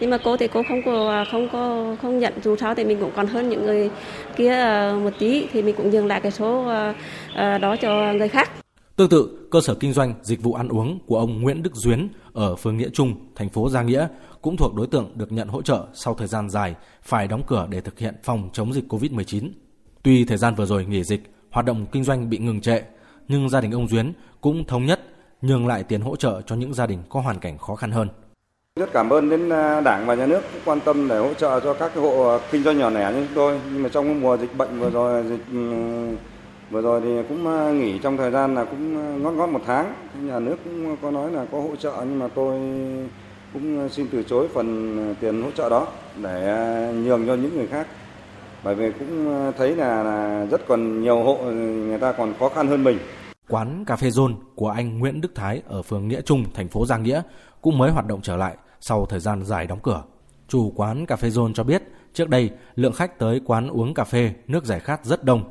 [0.01, 2.99] Nhưng mà cô thì cô không có không có không nhận dù sao thì mình
[3.01, 3.91] cũng còn hơn những người
[4.37, 6.95] kia ờ, một tí thì mình cũng dừng lại cái số ờ,
[7.35, 8.51] ờ, đó cho người khác.
[8.97, 12.09] Tương tự, cơ sở kinh doanh dịch vụ ăn uống của ông Nguyễn Đức Duyến
[12.33, 14.09] ở phường Nghĩa Trung, thành phố Gia Nghĩa
[14.43, 17.67] cũng thuộc đối tượng được nhận hỗ trợ sau thời gian dài phải đóng cửa
[17.71, 19.49] để thực hiện phòng chống dịch COVID-19.
[20.03, 22.81] Tuy thời gian vừa rồi nghỉ dịch, hoạt động kinh doanh bị ngừng trệ,
[23.29, 25.01] nhưng gia đình ông Duyến cũng thống nhất
[25.47, 28.09] nhường lại tiền hỗ trợ cho những gia đình có hoàn cảnh khó khăn hơn.
[28.81, 31.75] Rất cảm ơn đến à, Đảng và Nhà nước quan tâm để hỗ trợ cho
[31.75, 33.61] các hộ à, kinh doanh nhỏ lẻ như chúng tôi.
[33.73, 35.59] Nhưng mà trong mùa dịch bệnh vừa rồi, dịch ừ,
[36.71, 39.95] vừa rồi thì cũng à, nghỉ trong thời gian là cũng ngót ngót một tháng
[40.21, 42.59] nhà nước cũng có nói là có hỗ trợ nhưng mà tôi
[43.53, 45.87] cũng xin từ chối phần tiền hỗ trợ đó
[46.23, 46.57] để
[46.95, 47.87] nhường cho những người khác
[48.65, 52.67] bởi vì cũng thấy là, là rất còn nhiều hộ người ta còn khó khăn
[52.67, 52.99] hơn mình
[53.49, 56.87] quán cà phê Zone của anh Nguyễn Đức Thái ở phường Nghĩa Trung thành phố
[56.87, 57.23] Giang Nghĩa
[57.61, 60.03] cũng mới hoạt động trở lại sau thời gian dài đóng cửa.
[60.49, 61.83] Chủ quán cà phê Zone cho biết
[62.13, 65.45] trước đây lượng khách tới quán uống cà phê nước giải khát rất đông.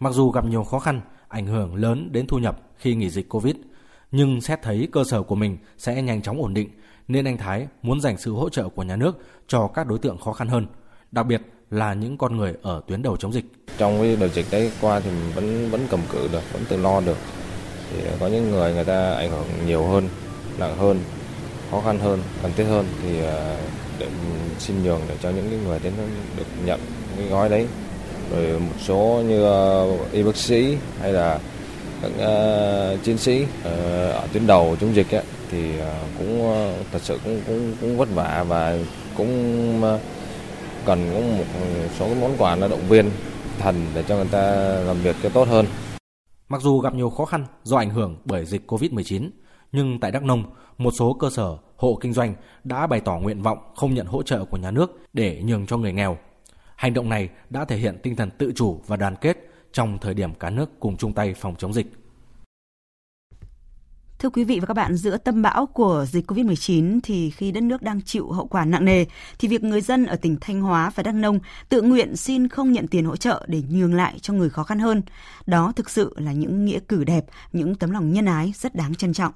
[0.00, 3.28] Mặc dù gặp nhiều khó khăn, ảnh hưởng lớn đến thu nhập khi nghỉ dịch
[3.28, 3.56] Covid,
[4.10, 6.68] nhưng xét thấy cơ sở của mình sẽ nhanh chóng ổn định,
[7.08, 10.18] nên anh Thái muốn dành sự hỗ trợ của nhà nước cho các đối tượng
[10.18, 10.66] khó khăn hơn,
[11.12, 13.44] đặc biệt là những con người ở tuyến đầu chống dịch.
[13.78, 16.76] Trong cái đợt dịch đấy qua thì mình vẫn vẫn cầm cự được, vẫn tự
[16.76, 17.16] lo được.
[17.92, 20.08] Thì có những người người ta ảnh hưởng nhiều hơn,
[20.58, 21.00] nặng hơn,
[21.70, 23.56] khó khăn hơn, cần thiết hơn thì à,
[23.98, 24.06] để
[24.58, 25.92] xin nhường để cho những người đến
[26.36, 26.80] được nhận
[27.16, 27.66] cái gói đấy
[28.32, 31.38] rồi một số như à, y bác sĩ hay là
[32.02, 33.66] các uh, chiến sĩ uh,
[34.14, 37.96] ở tuyến đầu chống dịch ấy, thì uh, cũng uh, thật sự cũng cũng cũng
[37.96, 38.78] vất vả và
[39.16, 40.00] cũng uh,
[40.86, 41.44] cần có một
[41.98, 43.10] số cái món quà nó động viên
[43.58, 44.40] thần để cho người ta
[44.86, 45.66] làm việc cho tốt hơn.
[46.48, 49.30] Mặc dù gặp nhiều khó khăn do ảnh hưởng bởi dịch Covid-19,
[49.72, 50.44] nhưng tại Đắk Nông,
[50.78, 54.22] một số cơ sở, hộ kinh doanh đã bày tỏ nguyện vọng không nhận hỗ
[54.22, 56.16] trợ của nhà nước để nhường cho người nghèo
[56.76, 59.36] Hành động này đã thể hiện tinh thần tự chủ và đoàn kết
[59.72, 61.86] trong thời điểm cả nước cùng chung tay phòng chống dịch.
[64.26, 67.62] Thưa quý vị và các bạn, giữa tâm bão của dịch COVID-19 thì khi đất
[67.62, 69.04] nước đang chịu hậu quả nặng nề,
[69.38, 72.72] thì việc người dân ở tỉnh Thanh Hóa và Đắk Nông tự nguyện xin không
[72.72, 75.02] nhận tiền hỗ trợ để nhường lại cho người khó khăn hơn.
[75.46, 78.94] Đó thực sự là những nghĩa cử đẹp, những tấm lòng nhân ái rất đáng
[78.94, 79.32] trân trọng.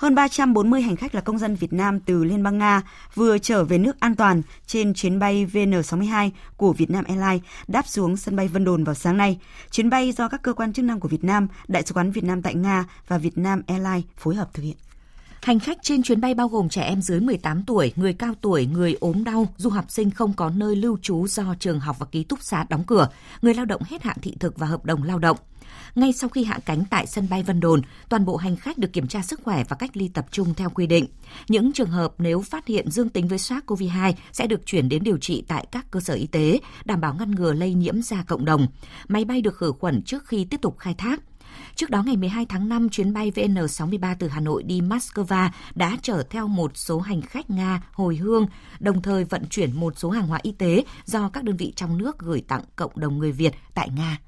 [0.00, 2.82] Hơn 340 hành khách là công dân Việt Nam từ Liên bang Nga
[3.14, 8.16] vừa trở về nước an toàn trên chuyến bay VN62 của Vietnam Airlines đáp xuống
[8.16, 9.38] sân bay Vân Đồn vào sáng nay.
[9.70, 12.24] Chuyến bay do các cơ quan chức năng của Việt Nam, Đại sứ quán Việt
[12.24, 14.76] Nam tại Nga và Vietnam Airlines phối hợp thực hiện.
[15.42, 18.66] Hành khách trên chuyến bay bao gồm trẻ em dưới 18 tuổi, người cao tuổi,
[18.66, 22.06] người ốm đau, du học sinh không có nơi lưu trú do trường học và
[22.06, 23.08] ký túc xá đóng cửa,
[23.42, 25.36] người lao động hết hạn thị thực và hợp đồng lao động.
[25.94, 28.92] Ngay sau khi hạ cánh tại sân bay Vân Đồn, toàn bộ hành khách được
[28.92, 31.06] kiểm tra sức khỏe và cách ly tập trung theo quy định.
[31.48, 35.18] Những trường hợp nếu phát hiện dương tính với SARS-CoV-2 sẽ được chuyển đến điều
[35.18, 38.44] trị tại các cơ sở y tế, đảm bảo ngăn ngừa lây nhiễm ra cộng
[38.44, 38.66] đồng.
[39.08, 41.20] Máy bay được khử khuẩn trước khi tiếp tục khai thác.
[41.74, 45.96] Trước đó ngày 12 tháng 5, chuyến bay VN63 từ Hà Nội đi Moscow đã
[46.02, 48.46] chở theo một số hành khách Nga hồi hương,
[48.80, 51.98] đồng thời vận chuyển một số hàng hóa y tế do các đơn vị trong
[51.98, 54.18] nước gửi tặng cộng đồng người Việt tại Nga.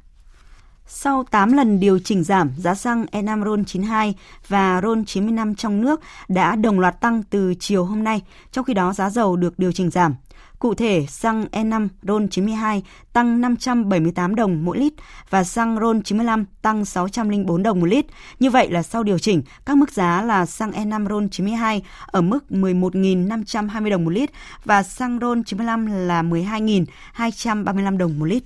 [0.94, 4.14] Sau 8 lần điều chỉnh giảm, giá xăng E5 RON 92
[4.48, 8.74] và RON 95 trong nước đã đồng loạt tăng từ chiều hôm nay, trong khi
[8.74, 10.14] đó giá dầu được điều chỉnh giảm.
[10.58, 14.92] Cụ thể, xăng E5 RON 92 tăng 578 đồng mỗi lít
[15.30, 18.06] và xăng RON 95 tăng 604 đồng một lít.
[18.40, 22.20] Như vậy là sau điều chỉnh, các mức giá là xăng E5 RON 92 ở
[22.20, 24.30] mức 11.520 đồng một lít
[24.64, 28.42] và xăng RON 95 là 12.235 đồng một lít.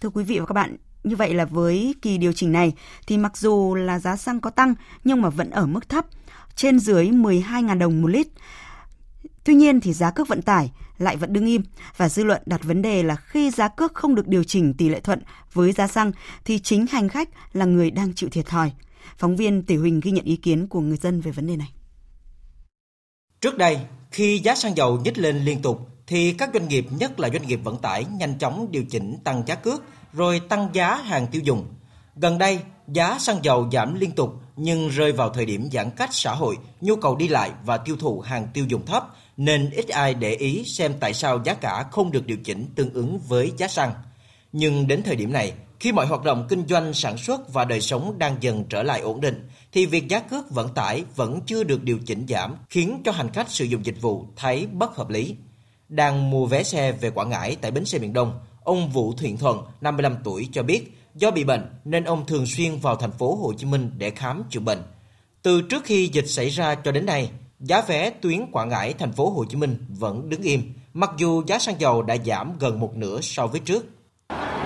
[0.00, 2.72] Thưa quý vị và các bạn, như vậy là với kỳ điều chỉnh này
[3.06, 6.06] thì mặc dù là giá xăng có tăng nhưng mà vẫn ở mức thấp,
[6.56, 8.26] trên dưới 12.000 đồng một lít.
[9.44, 11.62] Tuy nhiên thì giá cước vận tải lại vẫn đứng im
[11.96, 14.88] và dư luận đặt vấn đề là khi giá cước không được điều chỉnh tỷ
[14.88, 16.12] lệ thuận với giá xăng
[16.44, 18.72] thì chính hành khách là người đang chịu thiệt thòi.
[19.18, 21.72] Phóng viên Tỷ Huỳnh ghi nhận ý kiến của người dân về vấn đề này.
[23.40, 27.20] Trước đây, khi giá xăng dầu nhích lên liên tục thì các doanh nghiệp, nhất
[27.20, 29.82] là doanh nghiệp vận tải nhanh chóng điều chỉnh tăng giá cước
[30.16, 31.66] rồi tăng giá hàng tiêu dùng.
[32.16, 36.10] Gần đây, giá xăng dầu giảm liên tục nhưng rơi vào thời điểm giãn cách
[36.12, 39.04] xã hội, nhu cầu đi lại và tiêu thụ hàng tiêu dùng thấp
[39.36, 42.92] nên ít ai để ý xem tại sao giá cả không được điều chỉnh tương
[42.92, 43.92] ứng với giá xăng.
[44.52, 47.80] Nhưng đến thời điểm này, khi mọi hoạt động kinh doanh, sản xuất và đời
[47.80, 51.64] sống đang dần trở lại ổn định, thì việc giá cước vận tải vẫn chưa
[51.64, 55.10] được điều chỉnh giảm, khiến cho hành khách sử dụng dịch vụ thấy bất hợp
[55.10, 55.36] lý.
[55.88, 59.36] Đang mua vé xe về Quảng Ngãi tại bến xe miền Đông, ông Vũ Thuyện
[59.36, 63.34] Thuận, 55 tuổi cho biết do bị bệnh nên ông thường xuyên vào thành phố
[63.34, 64.82] Hồ Chí Minh để khám chữa bệnh.
[65.42, 69.12] Từ trước khi dịch xảy ra cho đến nay, giá vé tuyến Quảng Ngãi thành
[69.12, 72.80] phố Hồ Chí Minh vẫn đứng im, mặc dù giá xăng dầu đã giảm gần
[72.80, 73.86] một nửa so với trước.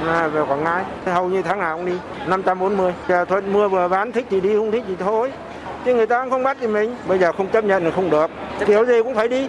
[0.07, 2.93] À, về Quảng Ngãi, hầu như tháng nào cũng đi, 540.
[3.09, 5.33] Giờ thôi mua vừa bán thích thì đi, không thích thì thôi.
[5.85, 8.31] Chứ người ta không bắt thì mình, bây giờ không chấp nhận là không được.
[8.67, 9.49] Kiểu gì cũng phải đi.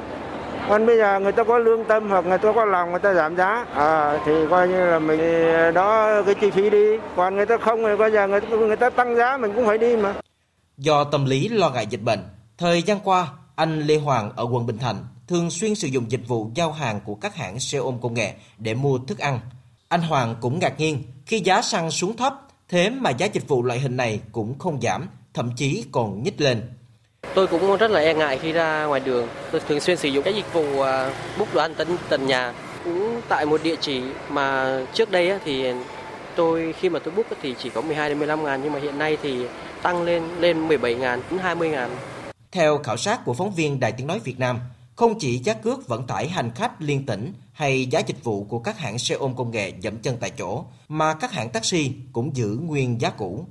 [0.72, 3.14] Còn bây giờ người ta có lương tâm hoặc người ta có lòng người ta
[3.14, 5.20] giảm giá à, thì coi như là mình
[5.74, 6.98] đó cái chi phí đi.
[7.16, 9.78] Còn người ta không thì bây giờ người người ta tăng giá mình cũng phải
[9.78, 10.14] đi mà.
[10.78, 12.20] Do tâm lý lo ngại dịch bệnh,
[12.58, 16.28] thời gian qua, anh Lê Hoàng ở quận Bình Thạnh thường xuyên sử dụng dịch
[16.28, 19.40] vụ giao hàng của các hãng xe ôm công nghệ để mua thức ăn.
[19.88, 22.34] Anh Hoàng cũng ngạc nhiên khi giá xăng xuống thấp,
[22.70, 26.42] thế mà giá dịch vụ loại hình này cũng không giảm, thậm chí còn nhích
[26.42, 26.62] lên.
[27.36, 29.28] Tôi cũng rất là e ngại khi ra ngoài đường.
[29.52, 32.54] Tôi thường xuyên sử dụng các dịch vụ à, book đồ ăn tận tận nhà.
[32.84, 35.66] Cũng tại một địa chỉ mà trước đây thì
[36.36, 38.98] tôi khi mà tôi book thì chỉ có 12 đến 15 ngàn nhưng mà hiện
[38.98, 39.46] nay thì
[39.82, 41.90] tăng lên lên 17 ngàn đến 20 ngàn.
[42.52, 44.60] Theo khảo sát của phóng viên Đài Tiếng Nói Việt Nam,
[44.96, 48.60] không chỉ giá cước vận tải hành khách liên tỉnh hay giá dịch vụ của
[48.60, 52.36] các hãng xe ôm công nghệ dẫm chân tại chỗ, mà các hãng taxi cũng
[52.36, 53.46] giữ nguyên giá cũ.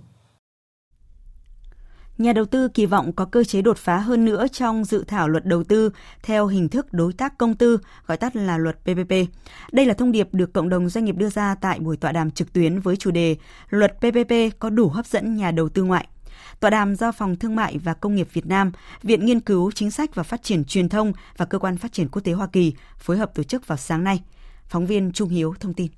[2.21, 5.29] Nhà đầu tư kỳ vọng có cơ chế đột phá hơn nữa trong dự thảo
[5.29, 5.91] luật đầu tư
[6.23, 9.13] theo hình thức đối tác công tư, gọi tắt là luật PPP.
[9.73, 12.31] Đây là thông điệp được cộng đồng doanh nghiệp đưa ra tại buổi tọa đàm
[12.31, 13.37] trực tuyến với chủ đề
[13.69, 16.09] Luật PPP có đủ hấp dẫn nhà đầu tư ngoại.
[16.61, 19.91] Tọa đàm do Phòng Thương mại và Công nghiệp Việt Nam, Viện Nghiên cứu Chính
[19.91, 22.75] sách và Phát triển Truyền thông và Cơ quan Phát triển Quốc tế Hoa Kỳ
[22.97, 24.23] phối hợp tổ chức vào sáng nay.
[24.67, 25.91] Phóng viên Trung Hiếu thông tin.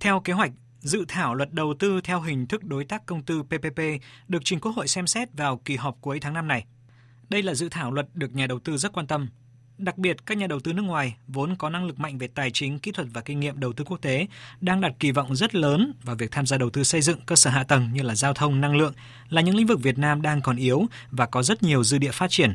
[0.00, 0.50] Theo kế hoạch,
[0.84, 3.80] dự thảo luật đầu tư theo hình thức đối tác công tư PPP
[4.28, 6.64] được trình Quốc hội xem xét vào kỳ họp cuối tháng 5 này.
[7.28, 9.28] Đây là dự thảo luật được nhà đầu tư rất quan tâm.
[9.78, 12.50] Đặc biệt, các nhà đầu tư nước ngoài vốn có năng lực mạnh về tài
[12.50, 14.26] chính, kỹ thuật và kinh nghiệm đầu tư quốc tế
[14.60, 17.36] đang đặt kỳ vọng rất lớn vào việc tham gia đầu tư xây dựng cơ
[17.36, 18.94] sở hạ tầng như là giao thông, năng lượng
[19.28, 22.12] là những lĩnh vực Việt Nam đang còn yếu và có rất nhiều dư địa
[22.12, 22.54] phát triển.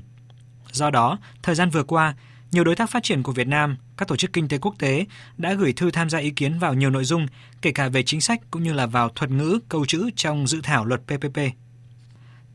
[0.72, 2.16] Do đó, thời gian vừa qua,
[2.52, 5.06] nhiều đối tác phát triển của Việt Nam, các tổ chức kinh tế quốc tế
[5.38, 7.26] đã gửi thư tham gia ý kiến vào nhiều nội dung,
[7.62, 10.60] kể cả về chính sách cũng như là vào thuật ngữ, câu chữ trong dự
[10.64, 11.40] thảo luật PPP.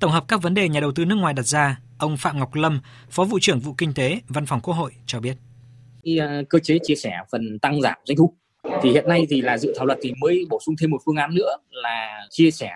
[0.00, 2.54] Tổng hợp các vấn đề nhà đầu tư nước ngoài đặt ra, ông Phạm Ngọc
[2.54, 2.80] Lâm,
[3.11, 5.37] Phó vụ trưởng vụ kinh tế, Văn phòng Quốc hội cho biết.
[6.18, 8.35] Ờ, cơ chế chia sẻ phần tăng giảm doanh thu
[8.83, 11.16] thì hiện nay thì là dự thảo luật thì mới bổ sung thêm một phương
[11.16, 12.70] án nữa là chia sẻ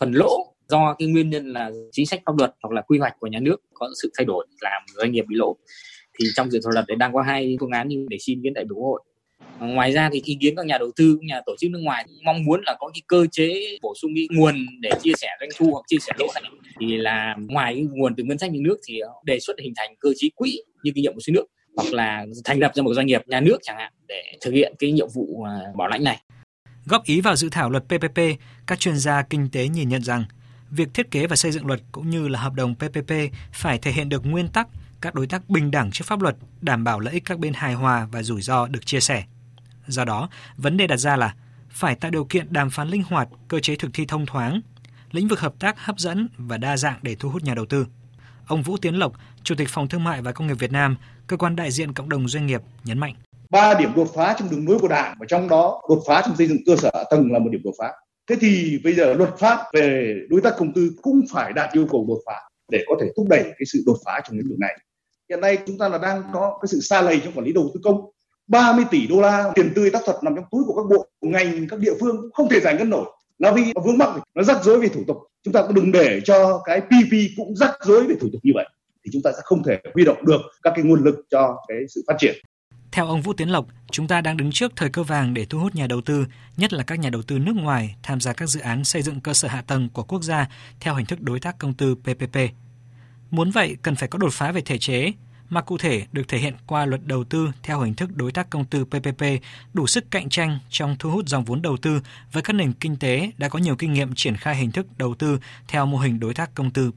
[0.00, 3.16] phần lỗ do cái nguyên nhân là chính sách pháp luật hoặc là quy hoạch
[3.20, 5.56] của nhà nước có sự thay đổi làm doanh nghiệp bị lỗ
[6.20, 8.54] thì trong dự thảo luật đấy đang có hai phương án như để xin kiến
[8.54, 9.02] đại biểu hội
[9.58, 12.06] ờ, ngoài ra thì ý kiến các nhà đầu tư nhà tổ chức nước ngoài
[12.24, 15.50] mong muốn là có cái cơ chế bổ sung cái nguồn để chia sẻ doanh
[15.58, 16.42] thu hoặc chia sẻ lỗ này
[16.80, 19.94] thì là ngoài cái nguồn từ ngân sách nhà nước thì đề xuất hình thành
[20.00, 21.44] cơ chế quỹ như kinh nghiệm của số nước
[21.76, 24.74] hoặc là thành lập ra một doanh nghiệp nhà nước chẳng hạn để thực hiện
[24.78, 26.18] cái nhiệm vụ ờ, bảo lãnh này.
[26.86, 28.20] Góp ý vào dự thảo luật PPP,
[28.66, 30.24] các chuyên gia kinh tế nhìn nhận rằng
[30.70, 33.12] việc thiết kế và xây dựng luật cũng như là hợp đồng PPP
[33.52, 34.68] phải thể hiện được nguyên tắc
[35.00, 37.74] các đối tác bình đẳng trước pháp luật, đảm bảo lợi ích các bên hài
[37.74, 39.24] hòa và rủi ro được chia sẻ.
[39.86, 41.34] Do đó, vấn đề đặt ra là
[41.70, 44.60] phải tạo điều kiện đàm phán linh hoạt, cơ chế thực thi thông thoáng,
[45.12, 47.86] lĩnh vực hợp tác hấp dẫn và đa dạng để thu hút nhà đầu tư.
[48.46, 51.36] Ông Vũ Tiến Lộc, Chủ tịch Phòng Thương mại và Công nghiệp Việt Nam, cơ
[51.36, 53.14] quan đại diện cộng đồng doanh nghiệp nhấn mạnh.
[53.50, 56.36] ba điểm đột phá trong đường lối của đảng và trong đó đột phá trong
[56.36, 57.92] xây dựng cơ sở tầng là một điểm đột phá
[58.30, 61.86] thế thì bây giờ luật pháp về đối tác công tư cũng phải đạt yêu
[61.90, 62.32] cầu đột phá
[62.72, 64.78] để có thể thúc đẩy cái sự đột phá trong lĩnh vực này
[65.28, 67.70] hiện nay chúng ta là đang có cái sự xa lầy trong quản lý đầu
[67.74, 68.10] tư công.
[68.46, 71.68] 30 tỷ đô la tiền tươi tác thuật nằm trong túi của các bộ ngành
[71.68, 73.04] các địa phương không thể giải ngân nổi.
[73.38, 75.16] Là vì nó vướng mắc nó rắc rối về thủ tục.
[75.44, 78.52] Chúng ta cũng đừng để cho cái PP cũng rắc rối về thủ tục như
[78.54, 78.68] vậy
[79.04, 81.78] thì chúng ta sẽ không thể huy động được các cái nguồn lực cho cái
[81.88, 82.34] sự phát triển.
[82.92, 85.58] Theo ông Vũ Tiến Lộc, chúng ta đang đứng trước thời cơ vàng để thu
[85.58, 88.46] hút nhà đầu tư, nhất là các nhà đầu tư nước ngoài tham gia các
[88.46, 90.48] dự án xây dựng cơ sở hạ tầng của quốc gia
[90.80, 92.38] theo hình thức đối tác công tư PPP.
[93.30, 95.12] Muốn vậy cần phải có đột phá về thể chế,
[95.50, 98.50] mà cụ thể được thể hiện qua luật đầu tư theo hình thức đối tác
[98.50, 99.24] công tư PPP
[99.72, 102.00] đủ sức cạnh tranh trong thu hút dòng vốn đầu tư
[102.32, 105.14] với các nền kinh tế đã có nhiều kinh nghiệm triển khai hình thức đầu
[105.14, 105.38] tư
[105.68, 106.92] theo mô hình đối tác công tư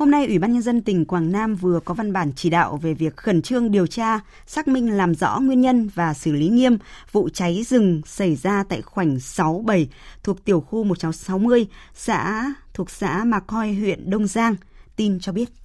[0.00, 2.76] Hôm nay, Ủy ban Nhân dân tỉnh Quảng Nam vừa có văn bản chỉ đạo
[2.82, 6.48] về việc khẩn trương điều tra, xác minh làm rõ nguyên nhân và xử lý
[6.48, 6.78] nghiêm
[7.12, 9.88] vụ cháy rừng xảy ra tại khoảnh 67
[10.22, 14.56] thuộc tiểu khu 160, xã thuộc xã Mạc khoi huyện Đông Giang.
[14.96, 15.59] Tin cho biết.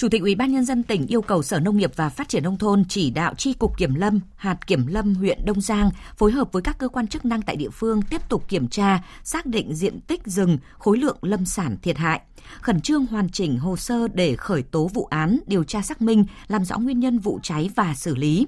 [0.00, 2.42] Chủ tịch Ủy ban nhân dân tỉnh yêu cầu Sở Nông nghiệp và Phát triển
[2.42, 6.32] nông thôn chỉ đạo chi cục Kiểm lâm, hạt Kiểm lâm huyện Đông Giang phối
[6.32, 9.46] hợp với các cơ quan chức năng tại địa phương tiếp tục kiểm tra, xác
[9.46, 12.20] định diện tích rừng, khối lượng lâm sản thiệt hại,
[12.60, 16.24] khẩn trương hoàn chỉnh hồ sơ để khởi tố vụ án, điều tra xác minh,
[16.48, 18.46] làm rõ nguyên nhân vụ cháy và xử lý.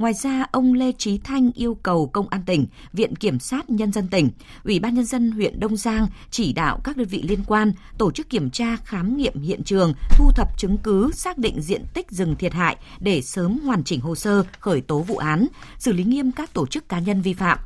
[0.00, 3.92] Ngoài ra, ông Lê Trí Thanh yêu cầu Công an tỉnh, Viện Kiểm sát Nhân
[3.92, 4.30] dân tỉnh,
[4.64, 8.10] Ủy ban Nhân dân huyện Đông Giang chỉ đạo các đơn vị liên quan tổ
[8.10, 12.10] chức kiểm tra khám nghiệm hiện trường, thu thập chứng cứ, xác định diện tích
[12.10, 15.46] rừng thiệt hại để sớm hoàn chỉnh hồ sơ, khởi tố vụ án,
[15.78, 17.58] xử lý nghiêm các tổ chức cá nhân vi phạm.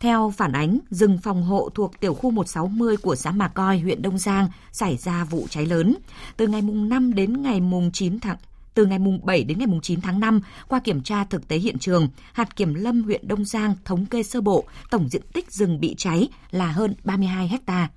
[0.00, 4.02] Theo phản ánh, rừng phòng hộ thuộc tiểu khu 160 của xã Mà Coi, huyện
[4.02, 5.96] Đông Giang xảy ra vụ cháy lớn.
[6.36, 8.36] Từ ngày mùng 5 đến ngày mùng 9 tháng
[8.78, 11.56] từ ngày mùng 7 đến ngày mùng 9 tháng 5, qua kiểm tra thực tế
[11.56, 15.52] hiện trường, hạt kiểm lâm huyện Đông Giang thống kê sơ bộ tổng diện tích
[15.52, 17.88] rừng bị cháy là hơn 32 hecta.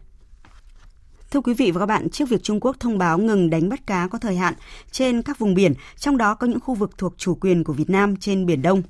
[1.32, 3.88] Thưa quý vị và các bạn, trước việc Trung Quốc thông báo ngừng đánh bắt
[3.88, 4.54] cá có thời hạn
[4.92, 7.90] trên các vùng biển, trong đó có những khu vực thuộc chủ quyền của Việt
[7.90, 8.82] Nam trên Biển Đông.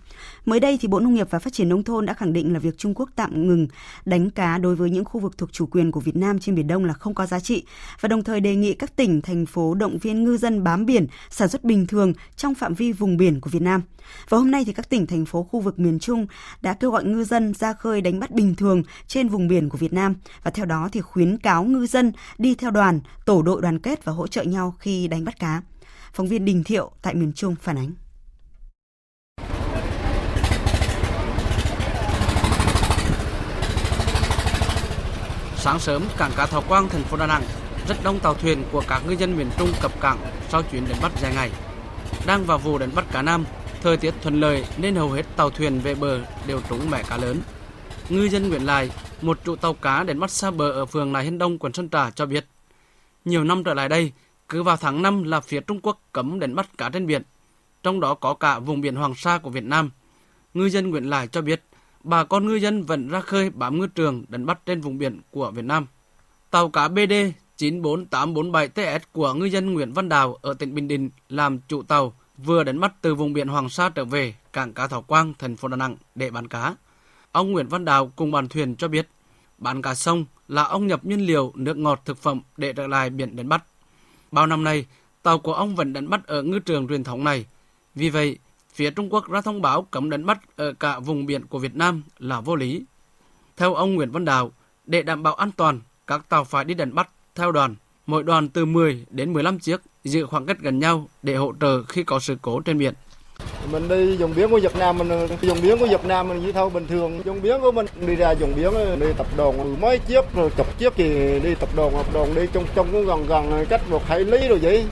[0.46, 2.60] Mới đây thì Bộ Nông nghiệp và Phát triển Nông thôn đã khẳng định là
[2.60, 3.68] việc Trung Quốc tạm ngừng
[4.06, 6.68] đánh cá đối với những khu vực thuộc chủ quyền của Việt Nam trên Biển
[6.68, 7.64] Đông là không có giá trị
[8.00, 11.08] và đồng thời đề nghị các tỉnh, thành phố động viên ngư dân bám biển,
[11.30, 13.82] sản xuất bình thường trong phạm vi vùng biển của Việt Nam.
[14.30, 16.28] Và hôm nay thì các tỉnh, thành phố khu vực miền Trung
[16.62, 19.78] đã kêu gọi ngư dân ra khơi đánh bắt bình thường trên vùng biển của
[19.78, 23.62] Việt Nam và theo đó thì khuyến cáo ngư dân đi theo đoàn, tổ đội
[23.62, 25.62] đoàn kết và hỗ trợ nhau khi đánh bắt cá.
[26.14, 28.01] Phóng viên Đình Thiệu tại miền Trung phản ánh.
[35.64, 37.44] Sáng sớm, cảng cá Thọ Quang, thành phố Đà Nẵng,
[37.88, 40.18] rất đông tàu thuyền của các ngư dân miền Trung cập cảng
[40.50, 41.52] sau chuyến đánh bắt dài ngày.
[42.26, 43.46] Đang vào vụ đánh bắt cá Nam,
[43.82, 47.18] thời tiết thuận lợi nên hầu hết tàu thuyền về bờ đều trúng mẻ cá
[47.18, 47.42] lớn.
[48.10, 48.90] Ngư dân Nguyễn Lai,
[49.22, 51.90] một trụ tàu cá đánh bắt xa bờ ở phường Nại Hiên Đông, quận Sơn
[51.90, 52.46] Trà cho biết,
[53.26, 54.12] nhiều năm trở lại đây,
[54.50, 57.22] cứ vào tháng 5 là phía Trung Quốc cấm đánh bắt cá trên biển,
[57.84, 59.90] trong đó có cả vùng biển Hoàng Sa của Việt Nam.
[60.54, 61.64] Ngư dân Nguyễn Lai cho biết,
[62.04, 65.22] bà con ngư dân vẫn ra khơi bám ngư trường đánh bắt trên vùng biển
[65.32, 65.88] của Việt Nam.
[66.50, 67.14] Tàu cá BD
[67.58, 72.64] 94847TS của ngư dân Nguyễn Văn Đào ở tỉnh Bình Định làm chủ tàu vừa
[72.64, 75.68] đánh bắt từ vùng biển Hoàng Sa trở về cảng cá Thảo Quang, thành phố
[75.68, 76.76] Đà Nẵng để bán cá.
[77.32, 79.08] Ông Nguyễn Văn Đào cùng bàn thuyền cho biết,
[79.58, 83.10] bán cá sông là ông nhập nhiên liệu nước ngọt thực phẩm để trở lại
[83.10, 83.64] biển đánh bắt.
[84.32, 84.86] Bao năm nay,
[85.24, 87.46] tàu của ông vẫn đánh bắt ở ngư trường truyền thống này.
[87.96, 88.40] Vì vậy,
[88.74, 91.76] phía Trung Quốc ra thông báo cấm đánh bắt ở cả vùng biển của Việt
[91.76, 92.86] Nam là vô lý.
[93.58, 94.52] Theo ông Nguyễn Văn Đào,
[94.86, 98.50] để đảm bảo an toàn, các tàu phải đi đánh bắt theo đoàn, mỗi đoàn
[98.50, 102.20] từ 10 đến 15 chiếc, giữ khoảng cách gần nhau để hỗ trợ khi có
[102.20, 102.94] sự cố trên biển.
[103.72, 106.52] Mình đi dùng biển của Việt Nam, mình dùng biển của Việt Nam mình như
[106.52, 107.22] thâu bình thường.
[107.26, 110.80] Dùng biển của mình đi ra dùng biển đi tập đoàn mấy chiếc rồi chục
[110.80, 114.06] chiếc thì đi tập đoàn, tập đoàn đi trong trong cũng gần gần cách một
[114.08, 114.86] hải lý rồi vậy.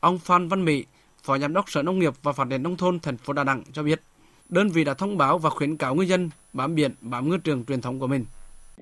[0.00, 0.84] Ông Phan Văn Mỹ,
[1.22, 3.62] Phó Giám đốc Sở Nông nghiệp và Phát triển Nông thôn thành phố Đà Nẵng
[3.72, 4.00] cho biết,
[4.48, 7.64] đơn vị đã thông báo và khuyến cáo ngư dân bám biển, bám ngư trường
[7.64, 8.24] truyền thống của mình.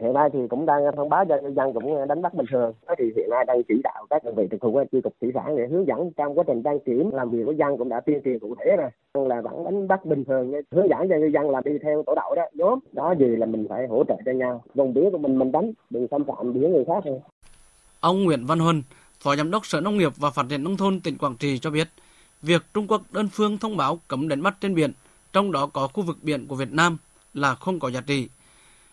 [0.00, 2.72] Hiện nay thì cũng đang thông báo cho ngư dân cũng đánh bắt bình thường.
[2.98, 5.56] Thì hiện nay đang chỉ đạo các đơn vị trực thuộc chi cục thủy sản
[5.56, 8.20] để hướng dẫn trong quá trình đăng kiểm làm việc của dân cũng đã tuyên
[8.24, 11.50] truyền cụ thể rồi là vẫn đánh bắt bình thường hướng dẫn cho ngư dân
[11.50, 14.32] là đi theo tổ đội đó nhóm đó gì là mình phải hỗ trợ cho
[14.32, 17.20] nhau vùng biển của mình mình đánh đừng xâm phạm biển người khác thôi.
[18.00, 18.82] Ông Nguyễn Văn Huân,
[19.20, 21.70] Phó Giám đốc Sở Nông nghiệp và Phát triển Nông thôn tỉnh Quảng Trị cho
[21.70, 21.88] biết,
[22.46, 24.92] việc Trung Quốc đơn phương thông báo cấm đánh bắt trên biển,
[25.32, 26.96] trong đó có khu vực biển của Việt Nam
[27.34, 28.28] là không có giá trị.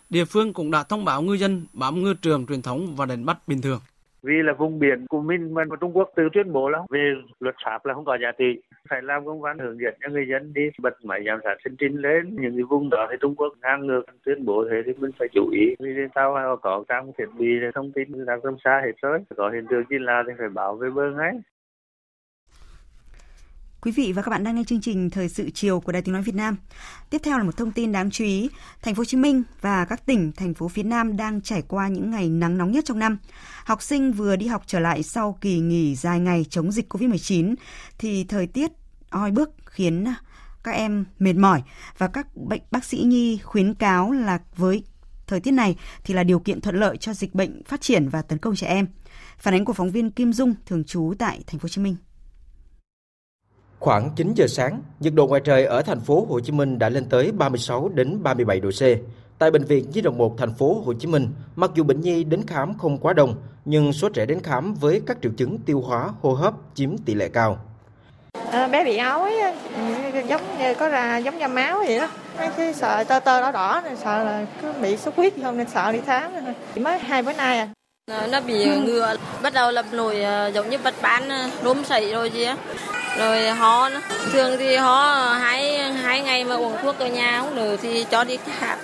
[0.10, 3.26] Địa phương cũng đã thông báo ngư dân bám ngư trường truyền thống và đánh
[3.26, 3.80] bắt bình thường.
[4.24, 7.56] vì là vùng biển của mình mà Trung Quốc từ tuyên bố là về luật
[7.66, 10.54] pháp là không có giá trị phải làm công văn hướng dẫn cho người dân
[10.54, 13.54] đi bật máy giám sát sinh trình lên những cái vùng đó thì Trung Quốc
[13.62, 17.12] ngang ngược tuyên bố thế thì mình phải chú ý vì tàu họ có trang
[17.18, 20.34] thiết bị thông tin ra tầm xa hết rồi có hiện tượng gì là thì
[20.40, 21.34] phải bảo về bờ ngay
[23.84, 26.14] Quý vị và các bạn đang nghe chương trình Thời sự chiều của Đài Tiếng
[26.14, 26.58] nói Việt Nam.
[27.10, 28.50] Tiếp theo là một thông tin đáng chú ý,
[28.82, 31.88] Thành phố Hồ Chí Minh và các tỉnh thành phố phía Nam đang trải qua
[31.88, 33.18] những ngày nắng nóng nhất trong năm.
[33.66, 37.56] Học sinh vừa đi học trở lại sau kỳ nghỉ dài ngày chống dịch Covid-19
[37.98, 38.72] thì thời tiết
[39.10, 40.06] oi bức khiến
[40.64, 41.62] các em mệt mỏi
[41.98, 44.84] và các bệnh bác sĩ nhi khuyến cáo là với
[45.28, 48.22] thời tiết này thì là điều kiện thuận lợi cho dịch bệnh phát triển và
[48.22, 48.88] tấn công trẻ em.
[49.38, 51.96] Phản ánh của phóng viên Kim Dung thường trú tại thành phố Hồ Chí Minh.
[53.84, 56.90] Khoảng 9 giờ sáng, nhiệt độ ngoài trời ở thành phố Hồ Chí Minh đã
[56.90, 58.82] lên tới 36 đến 37 độ C.
[59.40, 62.24] Tại bệnh viện Nhi đồng 1 thành phố Hồ Chí Minh, mặc dù bệnh nhi
[62.24, 65.82] đến khám không quá đông, nhưng số trẻ đến khám với các triệu chứng tiêu
[65.82, 67.58] hóa, hô hấp chiếm tỷ lệ cao.
[68.52, 69.34] À, bé bị ói
[70.28, 72.08] giống như có ra giống da máu vậy đó
[72.38, 75.58] mấy cái sợ tơ tơ đỏ đỏ nên sợ là cứ bị sốt huyết không
[75.58, 76.32] nên sợ đi khám
[76.76, 77.68] mới hai bữa nay à
[78.32, 81.30] nó bị ngừa bắt đầu lập nổi à, giống như bật bán
[81.64, 82.58] rôm à, sảy rồi gì á
[83.18, 83.42] rồi
[83.92, 84.02] nữa.
[84.32, 88.24] thường thì ho hai hai ngày mà uống thuốc ở nhà không được thì cho
[88.24, 88.80] đi khám.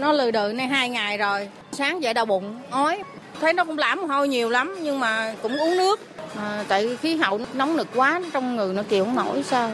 [0.00, 1.48] Nó lừ đừ này hai ngày rồi.
[1.72, 3.02] Sáng dậy đau bụng ói.
[3.40, 6.00] Thấy nó cũng lãm hôi nhiều lắm nhưng mà cũng uống nước.
[6.36, 9.70] À, tại khí hậu nóng nực quá trong người nó chịu không nổi sao?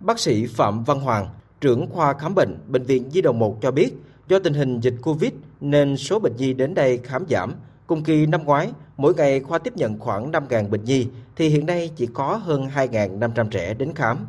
[0.00, 1.28] Bác sĩ Phạm Văn Hoàng
[1.60, 3.90] trưởng khoa khám bệnh bệnh viện Di đồng 1 cho biết
[4.28, 7.54] do tình hình dịch Covid nên số bệnh nhi đến đây khám giảm
[7.86, 11.66] Cùng kỳ năm ngoái, mỗi ngày khoa tiếp nhận khoảng 5.000 bệnh nhi, thì hiện
[11.66, 14.26] nay chỉ có hơn 2.500 trẻ đến khám.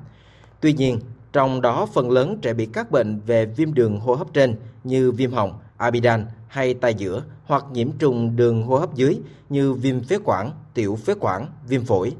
[0.59, 0.99] Tuy nhiên,
[1.33, 5.11] trong đó phần lớn trẻ bị các bệnh về viêm đường hô hấp trên như
[5.11, 10.03] viêm họng, amidan hay tai giữa hoặc nhiễm trùng đường hô hấp dưới như viêm
[10.03, 12.15] phế quản, tiểu phế quản, viêm phổi.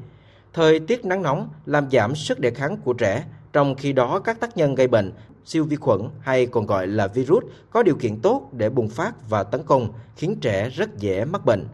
[0.52, 4.40] Thời tiết nắng nóng làm giảm sức đề kháng của trẻ, trong khi đó các
[4.40, 5.12] tác nhân gây bệnh
[5.46, 9.28] siêu vi khuẩn hay còn gọi là virus có điều kiện tốt để bùng phát
[9.28, 11.64] và tấn công, khiến trẻ rất dễ mắc bệnh.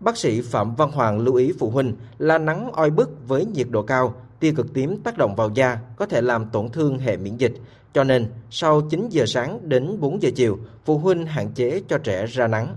[0.00, 3.66] Bác sĩ Phạm Văn Hoàng lưu ý phụ huynh là nắng oi bức với nhiệt
[3.70, 7.16] độ cao, tia cực tím tác động vào da có thể làm tổn thương hệ
[7.16, 7.54] miễn dịch.
[7.94, 11.98] Cho nên, sau 9 giờ sáng đến 4 giờ chiều, phụ huynh hạn chế cho
[11.98, 12.76] trẻ ra nắng.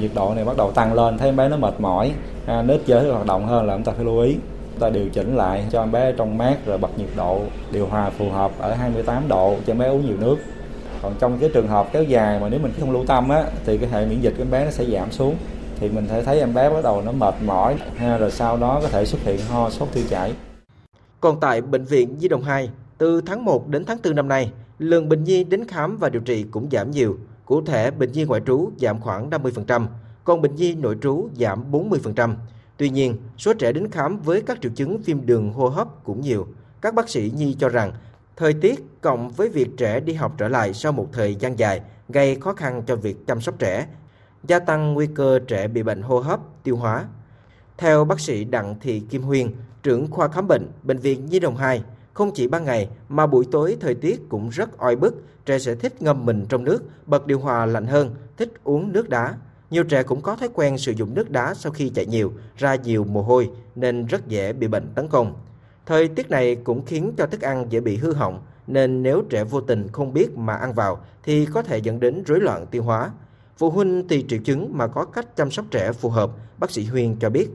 [0.00, 2.14] Nhiệt độ này bắt đầu tăng lên, thấy em bé nó mệt mỏi,
[2.46, 4.36] à, nết giới hoạt động hơn là chúng ta phải lưu ý
[4.78, 7.40] ta điều chỉnh lại cho em bé trong mát rồi bật nhiệt độ,
[7.72, 10.36] điều hòa phù hợp ở 28 độ cho em bé uống nhiều nước.
[11.02, 13.78] Còn trong cái trường hợp kéo dài mà nếu mình không lưu tâm á, thì
[13.78, 15.36] cái hệ miễn dịch của em bé nó sẽ giảm xuống.
[15.80, 18.78] Thì mình thể thấy em bé bắt đầu nó mệt mỏi, ha, rồi sau đó
[18.82, 20.32] có thể xuất hiện ho, sốt tiêu chảy.
[21.20, 24.50] Còn tại bệnh viện Di đồng 2 từ tháng 1 đến tháng 4 năm nay,
[24.78, 27.16] lượng bệnh nhi đến khám và điều trị cũng giảm nhiều.
[27.44, 29.86] Cụ thể, bệnh nhi ngoại trú giảm khoảng 50%
[30.24, 32.34] còn bệnh nhi nội trú giảm 40%
[32.76, 36.20] Tuy nhiên, số trẻ đến khám với các triệu chứng viêm đường hô hấp cũng
[36.20, 36.46] nhiều.
[36.80, 37.92] Các bác sĩ nhi cho rằng,
[38.36, 41.80] thời tiết cộng với việc trẻ đi học trở lại sau một thời gian dài
[42.08, 43.86] gây khó khăn cho việc chăm sóc trẻ,
[44.44, 47.04] gia tăng nguy cơ trẻ bị bệnh hô hấp, tiêu hóa.
[47.78, 51.56] Theo bác sĩ Đặng Thị Kim Huyên, trưởng khoa khám bệnh, Bệnh viện Nhi đồng
[51.56, 55.14] 2, không chỉ ban ngày mà buổi tối thời tiết cũng rất oi bức,
[55.46, 59.08] trẻ sẽ thích ngâm mình trong nước, bật điều hòa lạnh hơn, thích uống nước
[59.08, 59.34] đá.
[59.70, 62.74] Nhiều trẻ cũng có thói quen sử dụng nước đá sau khi chạy nhiều, ra
[62.74, 65.34] nhiều mồ hôi nên rất dễ bị bệnh tấn công.
[65.86, 69.44] Thời tiết này cũng khiến cho thức ăn dễ bị hư hỏng, nên nếu trẻ
[69.44, 72.82] vô tình không biết mà ăn vào thì có thể dẫn đến rối loạn tiêu
[72.82, 73.10] hóa.
[73.58, 76.84] Phụ huynh tùy triệu chứng mà có cách chăm sóc trẻ phù hợp, bác sĩ
[76.84, 77.48] Huyên cho biết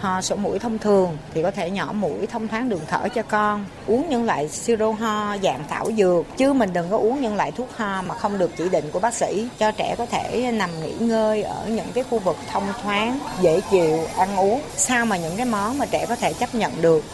[0.00, 3.22] ho sổ mũi thông thường thì có thể nhỏ mũi thông thoáng đường thở cho
[3.22, 3.64] con.
[3.86, 6.26] Uống những loại siro ho dạng thảo dược.
[6.36, 9.00] Chứ mình đừng có uống những loại thuốc ho mà không được chỉ định của
[9.00, 9.48] bác sĩ.
[9.58, 13.60] Cho trẻ có thể nằm nghỉ ngơi ở những cái khu vực thông thoáng dễ
[13.70, 14.60] chịu ăn uống.
[14.76, 17.04] Sao mà những cái món mà trẻ có thể chấp nhận được?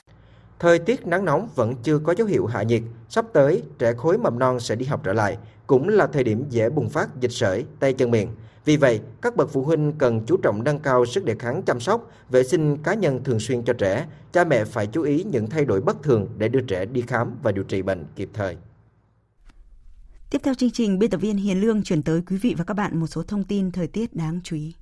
[0.58, 4.18] Thời tiết nắng nóng vẫn chưa có dấu hiệu hạ nhiệt, sắp tới trẻ khối
[4.18, 7.32] mầm non sẽ đi học trở lại, cũng là thời điểm dễ bùng phát dịch
[7.32, 8.28] sởi tay chân miệng.
[8.64, 11.80] Vì vậy, các bậc phụ huynh cần chú trọng nâng cao sức đề kháng chăm
[11.80, 14.06] sóc, vệ sinh cá nhân thường xuyên cho trẻ.
[14.32, 17.36] Cha mẹ phải chú ý những thay đổi bất thường để đưa trẻ đi khám
[17.42, 18.56] và điều trị bệnh kịp thời.
[20.30, 22.74] Tiếp theo chương trình, biên tập viên Hiền Lương chuyển tới quý vị và các
[22.74, 24.74] bạn một số thông tin thời tiết đáng chú ý.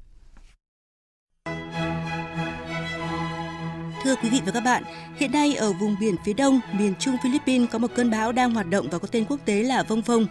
[4.05, 4.83] Thưa quý vị và các bạn,
[5.17, 8.55] hiện nay ở vùng biển phía đông, miền Trung Philippines có một cơn bão đang
[8.55, 10.27] hoạt động và có tên quốc tế là Vông Phong.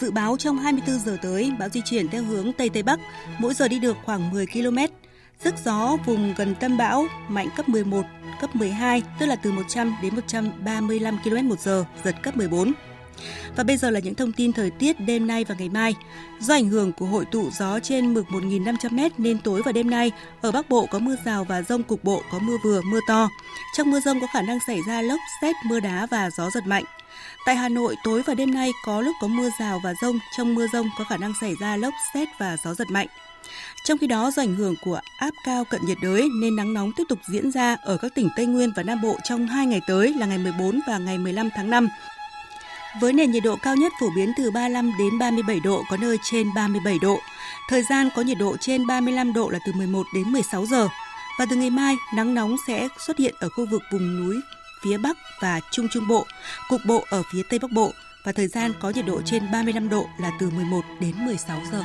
[0.00, 3.00] Dự báo trong 24 giờ tới, bão di chuyển theo hướng Tây Tây Bắc,
[3.38, 4.78] mỗi giờ đi được khoảng 10 km.
[5.44, 8.02] Sức gió vùng gần tâm bão mạnh cấp 11,
[8.40, 12.72] cấp 12, tức là từ 100 đến 135 km một giờ, giật cấp 14.
[13.56, 15.94] Và bây giờ là những thông tin thời tiết đêm nay và ngày mai.
[16.40, 20.12] Do ảnh hưởng của hội tụ gió trên mực 1.500m nên tối và đêm nay
[20.40, 23.28] ở Bắc Bộ có mưa rào và rông cục bộ có mưa vừa mưa to.
[23.76, 26.66] Trong mưa rông có khả năng xảy ra lốc, xét, mưa đá và gió giật
[26.66, 26.84] mạnh.
[27.46, 30.18] Tại Hà Nội, tối và đêm nay có lúc có mưa rào và rông.
[30.36, 33.06] Trong mưa rông có khả năng xảy ra lốc, xét và gió giật mạnh.
[33.84, 36.92] Trong khi đó, do ảnh hưởng của áp cao cận nhiệt đới nên nắng nóng
[36.96, 39.80] tiếp tục diễn ra ở các tỉnh Tây Nguyên và Nam Bộ trong hai ngày
[39.88, 41.88] tới là ngày 14 và ngày 15 tháng 5.
[43.00, 46.16] Với nền nhiệt độ cao nhất phổ biến từ 35 đến 37 độ, có nơi
[46.22, 47.18] trên 37 độ.
[47.68, 50.88] Thời gian có nhiệt độ trên 35 độ là từ 11 đến 16 giờ.
[51.38, 54.40] Và từ ngày mai, nắng nóng sẽ xuất hiện ở khu vực vùng núi
[54.82, 56.26] phía Bắc và Trung Trung Bộ,
[56.68, 57.92] cục bộ ở phía Tây Bắc Bộ
[58.24, 61.82] và thời gian có nhiệt độ trên 35 độ là từ 11 đến 16 giờ.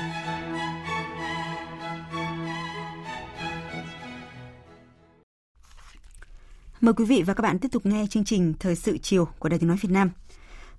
[6.82, 9.50] Mời quý vị và các bạn tiếp tục nghe chương trình Thời sự chiều của
[9.50, 10.10] Đài Tiếng Nói Việt Nam.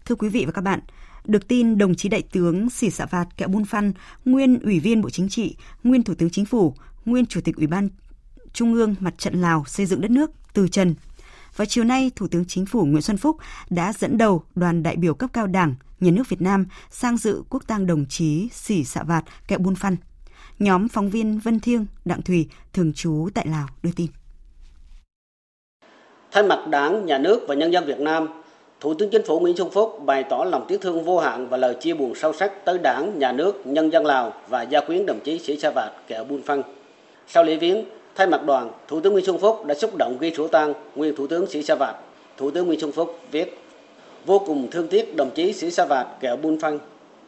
[0.04, 0.80] Thưa quý vị và các bạn,
[1.24, 3.92] được tin đồng chí Đại tướng Sĩ Sạ Vạt Kẹo Bun Phan,
[4.24, 6.74] nguyên Ủy viên Bộ Chính trị, nguyên Thủ tướng Chính phủ,
[7.04, 7.88] nguyên Chủ tịch Ủy ban
[8.52, 10.94] Trung ương Mặt trận Lào xây dựng đất nước từ trần.
[11.56, 13.36] Và chiều nay, Thủ tướng Chính phủ Nguyễn Xuân Phúc
[13.70, 17.42] đã dẫn đầu đoàn đại biểu cấp cao Đảng, Nhà nước Việt Nam sang dự
[17.50, 19.96] quốc tang đồng chí Sĩ Sạ Vạt Kẹo Bun Phan.
[20.58, 24.06] Nhóm phóng viên Vân Thiêng, Đặng Thùy, thường trú tại Lào đưa tin.
[26.32, 28.28] Thay mặt Đảng, Nhà nước và nhân dân Việt Nam,
[28.84, 31.56] Thủ tướng Chính phủ Nguyễn Xuân Phúc bày tỏ lòng tiếc thương vô hạn và
[31.56, 35.06] lời chia buồn sâu sắc tới Đảng, Nhà nước, nhân dân Lào và gia quyến
[35.06, 36.62] đồng chí Sĩ Sa Vạt Kẹo Bun Phăng.
[37.28, 40.34] Sau lễ viếng, thay mặt đoàn, Thủ tướng Nguyễn Xuân Phúc đã xúc động ghi
[40.36, 41.96] sổ tang nguyên Thủ tướng Sĩ Sa Vạt.
[42.36, 43.58] Thủ tướng Nguyễn Xuân Phúc viết:
[44.26, 46.78] Vô cùng thương tiếc đồng chí Sĩ Sa Vạt Kẹo Bun Phăng,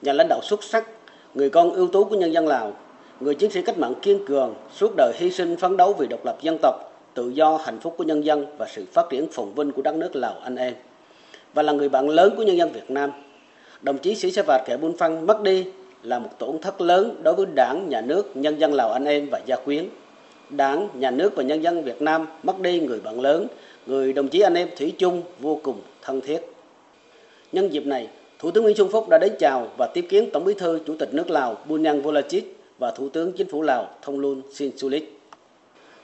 [0.02, 0.84] nhà lãnh đạo xuất sắc,
[1.34, 2.72] người con ưu tú của nhân dân Lào,
[3.20, 6.24] người chiến sĩ cách mạng kiên cường, suốt đời hy sinh phấn đấu vì độc
[6.24, 6.74] lập dân tộc,
[7.14, 9.94] tự do, hạnh phúc của nhân dân và sự phát triển phồn vinh của đất
[9.94, 10.74] nước Lào anh em
[11.56, 13.10] và là người bạn lớn của nhân dân Việt Nam.
[13.82, 15.64] Đồng chí Sĩ Sa Vạt Kẻ Bun Phăng mất đi
[16.02, 19.28] là một tổn thất lớn đối với Đảng, Nhà nước, nhân dân Lào anh em
[19.30, 19.84] và gia quyến.
[20.50, 23.46] Đảng, Nhà nước và nhân dân Việt Nam mất đi người bạn lớn,
[23.86, 26.40] người đồng chí anh em thủy chung vô cùng thân thiết.
[27.52, 30.44] Nhân dịp này, Thủ tướng Nguyễn Xuân Phúc đã đến chào và tiếp kiến Tổng
[30.44, 32.44] Bí thư Chủ tịch nước Lào Bunyang Volachit
[32.78, 35.04] và Thủ tướng Chính phủ Lào Thông Sin Sulit.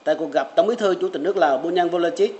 [0.05, 2.30] Tại cuộc gặp Tổng Bí thư Chủ tịch nước Lào Bunyang Volachit,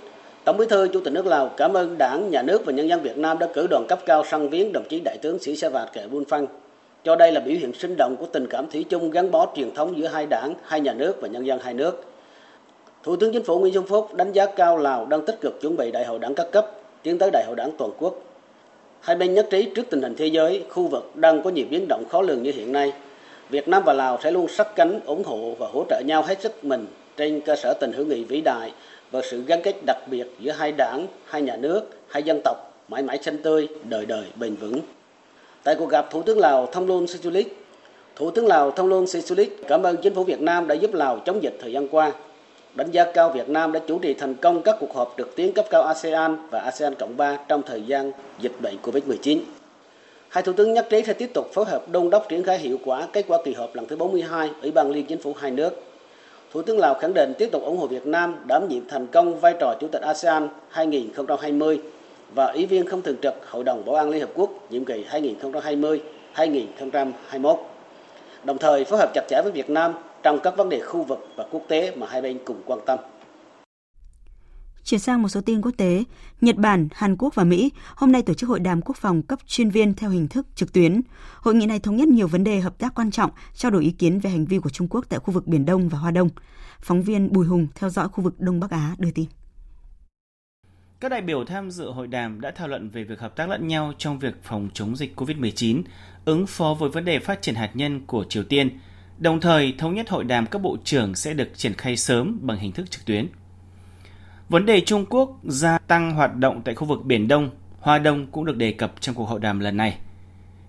[0.45, 3.01] Tổng Bí thư Chủ tịch nước Lào cảm ơn Đảng, Nhà nước và nhân dân
[3.01, 5.69] Việt Nam đã cử đoàn cấp cao sang viếng đồng chí Đại tướng Sĩ Sa
[5.69, 6.47] Vạt Kệ Bun Phăng.
[7.03, 9.73] Cho đây là biểu hiện sinh động của tình cảm thủy chung gắn bó truyền
[9.73, 12.03] thống giữa hai đảng, hai nhà nước và nhân dân hai nước.
[13.03, 15.77] Thủ tướng Chính phủ Nguyễn Xuân Phúc đánh giá cao Lào đang tích cực chuẩn
[15.77, 16.71] bị đại hội đảng các cấp,
[17.03, 18.15] tiến tới đại hội đảng toàn quốc.
[18.99, 21.85] Hai bên nhất trí trước tình hình thế giới, khu vực đang có nhiều biến
[21.89, 22.93] động khó lường như hiện nay,
[23.49, 26.41] Việt Nam và Lào sẽ luôn sát cánh, ủng hộ và hỗ trợ nhau hết
[26.41, 26.87] sức mình
[27.17, 28.71] trên cơ sở tình hữu nghị vĩ đại
[29.13, 32.57] và sự gắn kết đặc biệt giữa hai đảng, hai nhà nước, hai dân tộc
[32.87, 34.79] mãi mãi xanh tươi, đời đời bền vững.
[35.63, 37.47] Tại cuộc gặp Thủ tướng Lào Thông Luân Sisulit,
[38.15, 41.19] Thủ tướng Lào Thông Luân Sisulit cảm ơn chính phủ Việt Nam đã giúp Lào
[41.19, 42.11] chống dịch thời gian qua.
[42.75, 45.53] Đánh giá cao Việt Nam đã chủ trì thành công các cuộc họp trực tuyến
[45.53, 49.39] cấp cao ASEAN và ASEAN Cộng 3 trong thời gian dịch bệnh COVID-19.
[50.29, 52.79] Hai thủ tướng nhất trí sẽ tiếp tục phối hợp đôn đốc triển khai hiệu
[52.85, 55.83] quả kết quả kỳ họp lần thứ 42 Ủy ban Liên Chính phủ hai nước
[56.53, 59.39] Thủ tướng Lào khẳng định tiếp tục ủng hộ Việt Nam đảm nhiệm thành công
[59.39, 61.79] vai trò Chủ tịch ASEAN 2020
[62.35, 65.05] và Ủy viên không thường trực Hội đồng Bảo an Liên Hợp Quốc nhiệm kỳ
[66.35, 67.57] 2020-2021.
[68.43, 69.93] Đồng thời phối hợp chặt chẽ với Việt Nam
[70.23, 72.99] trong các vấn đề khu vực và quốc tế mà hai bên cùng quan tâm.
[74.83, 76.03] Chuyển sang một số tin quốc tế,
[76.41, 79.39] Nhật Bản, Hàn Quốc và Mỹ hôm nay tổ chức hội đàm quốc phòng cấp
[79.47, 81.01] chuyên viên theo hình thức trực tuyến.
[81.39, 83.91] Hội nghị này thống nhất nhiều vấn đề hợp tác quan trọng, trao đổi ý
[83.91, 86.29] kiến về hành vi của Trung Quốc tại khu vực Biển Đông và Hoa Đông.
[86.79, 89.25] Phóng viên Bùi Hùng theo dõi khu vực Đông Bắc Á đưa tin.
[90.99, 93.67] Các đại biểu tham dự hội đàm đã thảo luận về việc hợp tác lẫn
[93.67, 95.83] nhau trong việc phòng chống dịch COVID-19,
[96.25, 98.79] ứng phó với vấn đề phát triển hạt nhân của Triều Tiên,
[99.17, 102.57] đồng thời thống nhất hội đàm các bộ trưởng sẽ được triển khai sớm bằng
[102.57, 103.27] hình thức trực tuyến.
[104.53, 107.49] Vấn đề Trung Quốc gia tăng hoạt động tại khu vực Biển Đông,
[107.79, 109.97] Hoa Đông cũng được đề cập trong cuộc hội đàm lần này.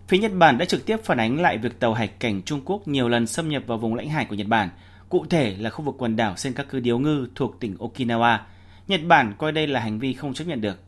[0.08, 2.88] Phía Nhật Bản đã trực tiếp phản ánh lại việc tàu hải cảnh Trung Quốc
[2.88, 4.68] nhiều lần xâm nhập vào vùng lãnh hải của Nhật Bản,
[5.08, 8.38] cụ thể là khu vực quần đảo Senkaku Điếu Ngư thuộc tỉnh Okinawa.
[8.88, 10.78] Nhật Bản coi đây là hành vi không chấp nhận được.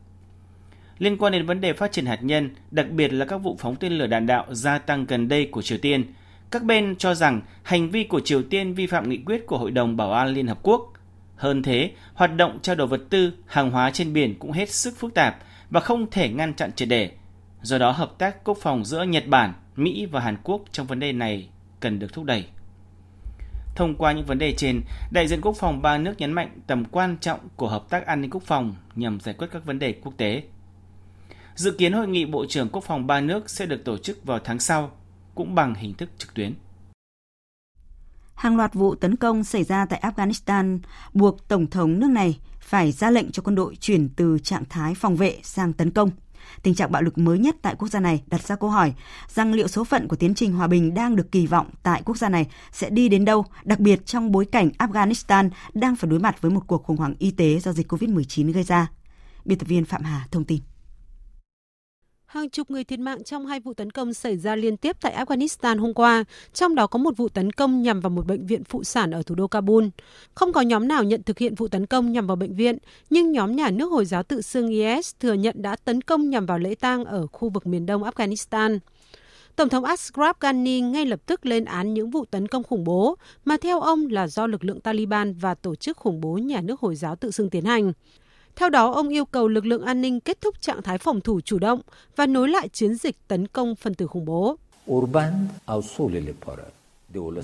[0.99, 3.77] Liên quan đến vấn đề phát triển hạt nhân, đặc biệt là các vụ phóng
[3.77, 6.05] tên lửa đạn đạo gia tăng gần đây của Triều Tiên,
[6.51, 9.71] các bên cho rằng hành vi của Triều Tiên vi phạm nghị quyết của Hội
[9.71, 10.93] đồng Bảo an Liên Hợp Quốc
[11.37, 14.97] hơn thế, hoạt động trao đổi vật tư, hàng hóa trên biển cũng hết sức
[14.99, 15.37] phức tạp
[15.71, 17.11] và không thể ngăn chặn triệt để.
[17.63, 21.01] Do đó, hợp tác quốc phòng giữa Nhật Bản, Mỹ và Hàn Quốc trong vấn
[21.01, 21.49] đề này
[21.81, 22.47] cần được thúc đẩy.
[23.77, 24.81] Thông qua những vấn đề trên,
[25.13, 28.21] đại diện quốc phòng ba nước nhấn mạnh tầm quan trọng của hợp tác an
[28.21, 30.43] ninh quốc phòng nhằm giải quyết các vấn đề quốc tế.
[31.55, 34.39] Dự kiến hội nghị Bộ trưởng Quốc phòng ba nước sẽ được tổ chức vào
[34.45, 34.91] tháng sau,
[35.35, 36.55] cũng bằng hình thức trực tuyến.
[38.37, 40.79] Hàng loạt vụ tấn công xảy ra tại Afghanistan
[41.13, 44.95] buộc Tổng thống nước này phải ra lệnh cho quân đội chuyển từ trạng thái
[44.95, 46.11] phòng vệ sang tấn công.
[46.63, 48.95] Tình trạng bạo lực mới nhất tại quốc gia này đặt ra câu hỏi
[49.29, 52.17] rằng liệu số phận của tiến trình hòa bình đang được kỳ vọng tại quốc
[52.17, 56.19] gia này sẽ đi đến đâu, đặc biệt trong bối cảnh Afghanistan đang phải đối
[56.19, 58.91] mặt với một cuộc khủng hoảng y tế do dịch COVID-19 gây ra.
[59.45, 60.61] Biên tập viên Phạm Hà thông tin.
[62.27, 65.25] Hàng chục người thiệt mạng trong hai vụ tấn công xảy ra liên tiếp tại
[65.25, 68.65] Afghanistan hôm qua, trong đó có một vụ tấn công nhằm vào một bệnh viện
[68.65, 69.85] phụ sản ở thủ đô Kabul.
[70.35, 72.79] Không có nhóm nào nhận thực hiện vụ tấn công nhằm vào bệnh viện,
[73.11, 76.47] nhưng nhóm nhà nước Hồi giáo tự xưng IS thừa nhận đã tấn công nhằm
[76.47, 78.79] vào lễ tang ở khu vực miền đông Afghanistan.
[79.57, 83.17] Tổng thống Ashraf Ghani ngay lập tức lên án những vụ tấn công khủng bố
[83.45, 86.81] mà theo ông là do lực lượng Taliban và tổ chức khủng bố nhà nước
[86.81, 87.93] Hồi giáo tự xưng tiến hành.
[88.57, 91.41] Theo đó, ông yêu cầu lực lượng an ninh kết thúc trạng thái phòng thủ
[91.41, 91.81] chủ động
[92.17, 94.57] và nối lại chiến dịch tấn công phần tử khủng bố.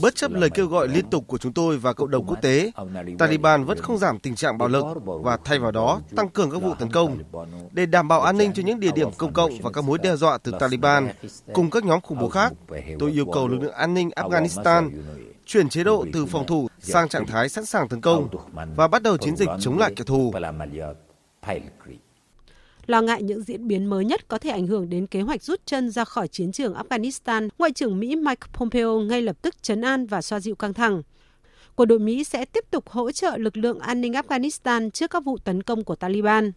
[0.02, 2.70] Bất chấp lời kêu gọi liên tục của chúng tôi và cộng đồng quốc tế,
[3.18, 6.62] Taliban vẫn không giảm tình trạng bạo lực và thay vào đó tăng cường các
[6.62, 7.18] vụ tấn công.
[7.72, 10.16] Để đảm bảo an ninh cho những địa điểm công cộng và các mối đe
[10.16, 11.08] dọa từ Taliban
[11.52, 12.52] cùng các nhóm khủng bố khác,
[12.98, 14.90] tôi yêu cầu lực lượng an ninh Afghanistan
[15.46, 18.28] chuyển chế độ từ phòng thủ sang trạng thái sẵn sàng tấn công
[18.76, 20.32] và bắt đầu chiến dịch chống lại kẻ thù.
[22.86, 25.60] Lo ngại những diễn biến mới nhất có thể ảnh hưởng đến kế hoạch rút
[25.66, 29.80] chân ra khỏi chiến trường Afghanistan, Ngoại trưởng Mỹ Mike Pompeo ngay lập tức chấn
[29.80, 31.02] an và xoa dịu căng thẳng.
[31.76, 35.24] Quân đội Mỹ sẽ tiếp tục hỗ trợ lực lượng an ninh Afghanistan trước các
[35.24, 36.52] vụ tấn công của Taliban.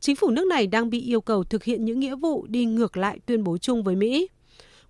[0.00, 2.96] Chính phủ nước này đang bị yêu cầu thực hiện những nghĩa vụ đi ngược
[2.96, 4.28] lại tuyên bố chung với Mỹ.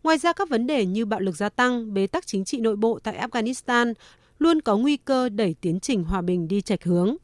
[0.04, 2.76] Ngoài ra các vấn đề như bạo lực gia tăng, bế tắc chính trị nội
[2.76, 3.94] bộ tại Afghanistan
[4.38, 7.16] luôn có nguy cơ đẩy tiến trình hòa bình đi chệch hướng.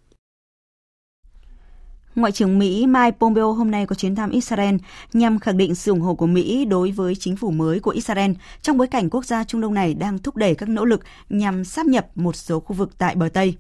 [2.15, 4.75] Ngoại trưởng Mỹ Mike Pompeo hôm nay có chuyến thăm Israel
[5.13, 8.31] nhằm khẳng định sự ủng hộ của Mỹ đối với chính phủ mới của Israel
[8.63, 11.65] trong bối cảnh quốc gia Trung Đông này đang thúc đẩy các nỗ lực nhằm
[11.65, 13.55] sáp nhập một số khu vực tại bờ Tây.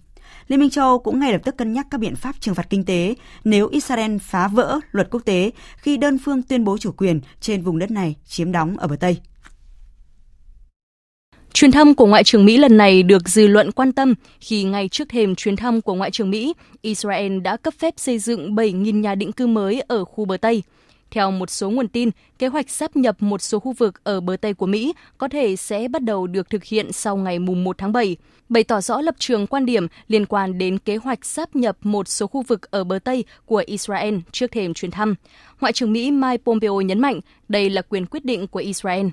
[0.49, 2.70] Liên minh châu Âu cũng ngay lập tức cân nhắc các biện pháp trừng phạt
[2.70, 3.14] kinh tế
[3.45, 7.62] nếu Israel phá vỡ luật quốc tế khi đơn phương tuyên bố chủ quyền trên
[7.62, 9.18] vùng đất này chiếm đóng ở bờ Tây.
[11.53, 14.89] Chuyến thăm của Ngoại trưởng Mỹ lần này được dư luận quan tâm khi ngay
[14.89, 19.01] trước thềm chuyến thăm của Ngoại trưởng Mỹ, Israel đã cấp phép xây dựng 7.000
[19.01, 20.62] nhà định cư mới ở khu bờ Tây.
[21.11, 24.36] Theo một số nguồn tin, kế hoạch sắp nhập một số khu vực ở bờ
[24.36, 27.92] Tây của Mỹ có thể sẽ bắt đầu được thực hiện sau ngày 1 tháng
[27.92, 28.16] 7,
[28.48, 32.08] bày tỏ rõ lập trường quan điểm liên quan đến kế hoạch sắp nhập một
[32.08, 35.14] số khu vực ở bờ Tây của Israel trước thềm chuyến thăm.
[35.61, 39.06] Ngoại trưởng Mỹ Mike Pompeo nhấn mạnh đây là quyền quyết định của Israel.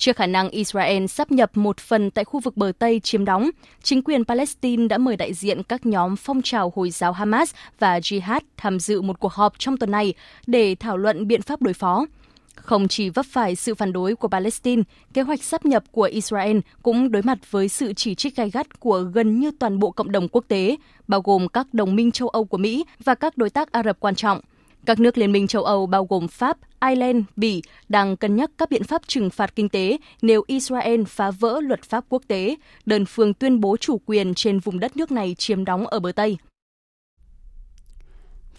[0.00, 3.50] Trước khả năng Israel sắp nhập một phần tại khu vực bờ Tây chiếm đóng,
[3.82, 7.98] chính quyền Palestine đã mời đại diện các nhóm phong trào Hồi giáo Hamas và
[7.98, 10.14] Jihad tham dự một cuộc họp trong tuần này
[10.46, 12.06] để thảo luận biện pháp đối phó.
[12.54, 14.82] Không chỉ vấp phải sự phản đối của Palestine,
[15.14, 18.80] kế hoạch sắp nhập của Israel cũng đối mặt với sự chỉ trích gay gắt
[18.80, 20.76] của gần như toàn bộ cộng đồng quốc tế,
[21.08, 24.00] bao gồm các đồng minh châu Âu của Mỹ và các đối tác Ả Rập
[24.00, 24.40] quan trọng.
[24.86, 28.70] Các nước Liên minh châu Âu bao gồm Pháp, Ireland, Bỉ đang cân nhắc các
[28.70, 32.56] biện pháp trừng phạt kinh tế nếu Israel phá vỡ luật pháp quốc tế,
[32.86, 36.12] đơn phương tuyên bố chủ quyền trên vùng đất nước này chiếm đóng ở bờ
[36.12, 36.38] Tây.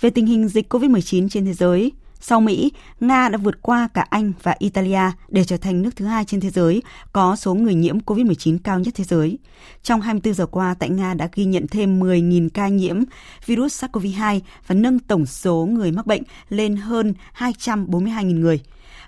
[0.02, 1.92] Về tình hình dịch COVID-19 trên thế giới,
[2.22, 6.06] sau Mỹ, Nga đã vượt qua cả Anh và Italia để trở thành nước thứ
[6.06, 6.82] hai trên thế giới
[7.14, 9.38] có số người nhiễm COVID-19 cao nhất thế giới.
[9.84, 13.00] Trong 24 giờ qua, tại Nga đã ghi nhận thêm 10.000 ca nhiễm
[13.46, 18.62] virus SARS-CoV-2 và nâng tổng số người mắc bệnh lên hơn 242.000 người.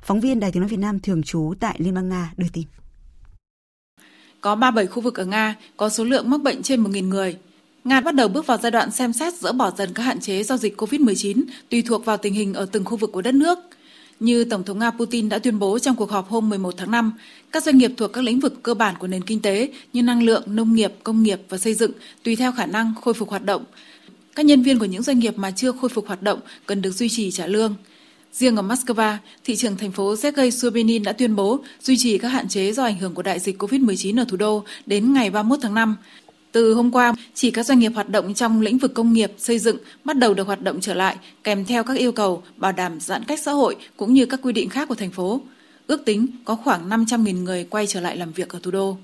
[0.04, 2.64] Phóng viên Đài Tiếng Nói Việt Nam thường trú tại Liên bang Nga đưa tin.
[4.42, 7.38] Có 37 khu vực ở Nga có số lượng mắc bệnh trên 1.000 người.
[7.84, 10.44] Nga bắt đầu bước vào giai đoạn xem xét dỡ bỏ dần các hạn chế
[10.44, 13.60] do dịch COVID-19 tùy thuộc vào tình hình ở từng khu vực của đất nước.
[14.20, 17.14] Như Tổng thống Nga Putin đã tuyên bố trong cuộc họp hôm 11 tháng 5,
[17.52, 20.24] các doanh nghiệp thuộc các lĩnh vực cơ bản của nền kinh tế như năng
[20.24, 21.92] lượng, nông nghiệp, công nghiệp và xây dựng
[22.24, 23.64] tùy theo khả năng khôi phục hoạt động.
[24.36, 26.92] Các nhân viên của những doanh nghiệp mà chưa khôi phục hoạt động cần được
[26.92, 27.76] duy trì trả lương.
[28.34, 32.28] Riêng ở Moscow, thị trưởng thành phố Sergei Subinin đã tuyên bố duy trì các
[32.28, 35.60] hạn chế do ảnh hưởng của đại dịch COVID-19 ở thủ đô đến ngày 31
[35.62, 35.96] tháng 5.
[36.54, 39.60] Từ hôm qua, chỉ các doanh nghiệp hoạt động trong lĩnh vực công nghiệp, xây
[39.60, 43.00] dựng bắt đầu được hoạt động trở lại, kèm theo các yêu cầu bảo đảm
[43.00, 45.42] giãn cách xã hội cũng như các quy định khác của thành phố.
[45.88, 48.98] Ước tính có khoảng 500.000 người quay trở lại làm việc ở thủ đô.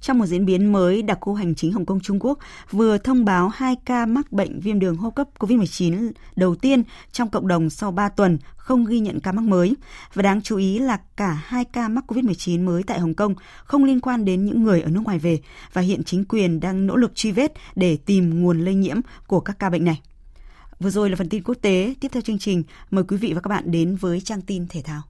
[0.00, 2.38] Trong một diễn biến mới, đặc khu hành chính Hồng Kông Trung Quốc
[2.70, 6.82] vừa thông báo hai ca mắc bệnh viêm đường hô cấp COVID-19 đầu tiên
[7.12, 9.74] trong cộng đồng sau 3 tuần không ghi nhận ca mắc mới.
[10.14, 13.34] Và đáng chú ý là cả hai ca mắc COVID-19 mới tại Hồng Kông
[13.64, 15.40] không liên quan đến những người ở nước ngoài về
[15.72, 19.40] và hiện chính quyền đang nỗ lực truy vết để tìm nguồn lây nhiễm của
[19.40, 20.00] các ca bệnh này.
[20.80, 23.40] Vừa rồi là phần tin quốc tế, tiếp theo chương trình mời quý vị và
[23.40, 25.02] các bạn đến với trang tin thể thao.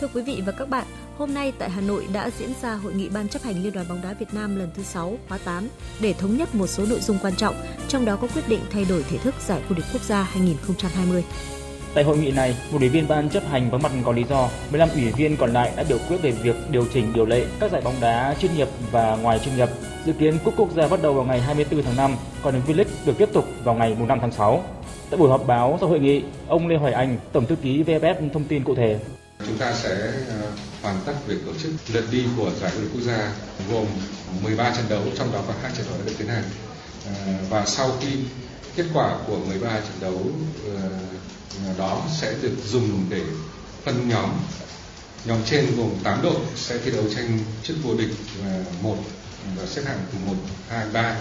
[0.00, 0.86] Thưa quý vị và các bạn,
[1.18, 3.86] hôm nay tại Hà Nội đã diễn ra hội nghị Ban chấp hành Liên đoàn
[3.88, 5.68] bóng đá Việt Nam lần thứ 6 khóa 8
[6.00, 7.54] để thống nhất một số nội dung quan trọng,
[7.88, 11.24] trong đó có quyết định thay đổi thể thức giải vô địch quốc gia 2020.
[11.94, 14.48] Tại hội nghị này, một ủy viên ban chấp hành vắng mặt có lý do,
[14.70, 17.72] 15 ủy viên còn lại đã biểu quyết về việc điều chỉnh điều lệ các
[17.72, 19.68] giải bóng đá chuyên nghiệp và ngoài chuyên nghiệp.
[20.06, 23.18] Dự kiến cúp quốc gia bắt đầu vào ngày 24 tháng 5, còn V-League được
[23.18, 24.64] tiếp tục vào ngày 5 tháng 6.
[25.10, 28.14] Tại buổi họp báo sau hội nghị, ông Lê Hoài Anh, Tổng thư ký VFF
[28.32, 28.98] thông tin cụ thể.
[29.46, 30.50] Chúng ta sẽ ờ,
[30.82, 33.32] hoàn tất việc tổ chức lượt đi của giải vô địch quốc gia
[33.70, 33.86] gồm
[34.42, 36.44] 13 trận đấu, trong đó có hai trận đấu đã được tiến hành.
[37.06, 37.12] Ờ,
[37.50, 38.08] và sau khi
[38.76, 40.26] kết quả của 13 trận đấu
[40.74, 40.90] ờ,
[41.78, 43.22] đó sẽ được dùng để
[43.84, 44.30] phân nhóm.
[45.24, 48.10] Nhóm trên gồm 8 đội sẽ thi đấu tranh chức vô địch
[48.82, 48.96] một
[49.56, 50.34] và xếp hạng từ 1,
[50.68, 51.16] 2, 3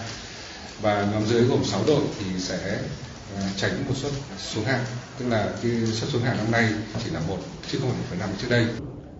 [0.82, 2.80] và nhóm dưới gồm 6 đội thì sẽ
[3.56, 4.84] tránh một suất xuống hạng
[5.20, 6.66] tức là cái suất xuống hạng năm nay
[7.04, 8.66] chỉ là một chứ không phải năm trước đây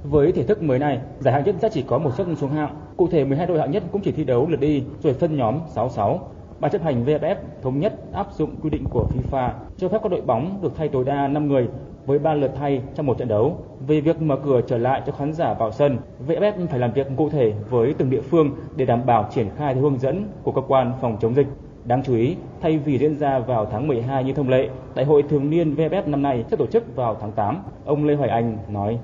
[0.10, 2.76] với thể thức mới này, giải hạng nhất sẽ chỉ có một suất xuống hạng.
[2.98, 5.60] Cụ thể 12 đội hạng nhất cũng chỉ thi đấu lượt đi rồi phân nhóm
[5.76, 6.18] 6-6.
[6.60, 10.12] Ban chấp hành VFF thống nhất áp dụng quy định của FIFA cho phép các
[10.12, 11.68] đội bóng được thay tối đa 5 người
[12.06, 13.58] với 3 lượt thay trong một trận đấu.
[13.88, 15.98] Về việc mở cửa trở lại cho khán giả vào sân,
[16.28, 19.74] VFF phải làm việc cụ thể với từng địa phương để đảm bảo triển khai
[19.74, 21.48] theo hướng dẫn của cơ quan phòng chống dịch.
[21.86, 25.24] Đáng chú ý, thay vì diễn ra vào tháng 12 như thông lệ, Đại hội
[25.30, 27.64] thường niên VFF năm nay sẽ tổ chức vào tháng 8.
[27.86, 28.98] Ông Lê Hoài Anh nói.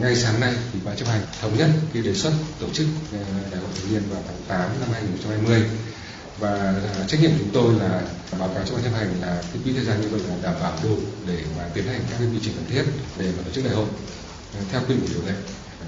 [0.00, 3.18] Ngay sáng nay ủy ban chấp hành thống nhất cái đề xuất tổ chức ờ,
[3.50, 5.62] đại hội thường niên vào tháng 8 năm 2020
[6.38, 6.50] và
[6.96, 8.02] ờ, trách nhiệm chúng tôi là
[8.38, 10.54] báo cáo cho ban chấp hành là cái quỹ thời gian như vậy là đảm
[10.60, 10.96] bảo đủ
[11.26, 12.82] để mà tiến hành các cái quy trình cần thiết
[13.18, 13.86] để mà tổ chức đại hội
[14.54, 15.34] ờ, theo quy định của điều lệ.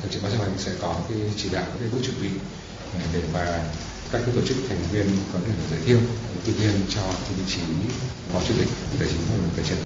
[0.02, 2.30] Thường trực ban chấp hành sẽ có cái chỉ đạo các cái bước chuẩn bị
[3.12, 3.60] để mà
[4.12, 5.98] các tổ chức thành viên có thể giới thiệu
[6.46, 7.02] ưu tiên cho
[7.36, 7.62] vị trí
[8.28, 9.78] phó chủ tịch tài chính và tài chính.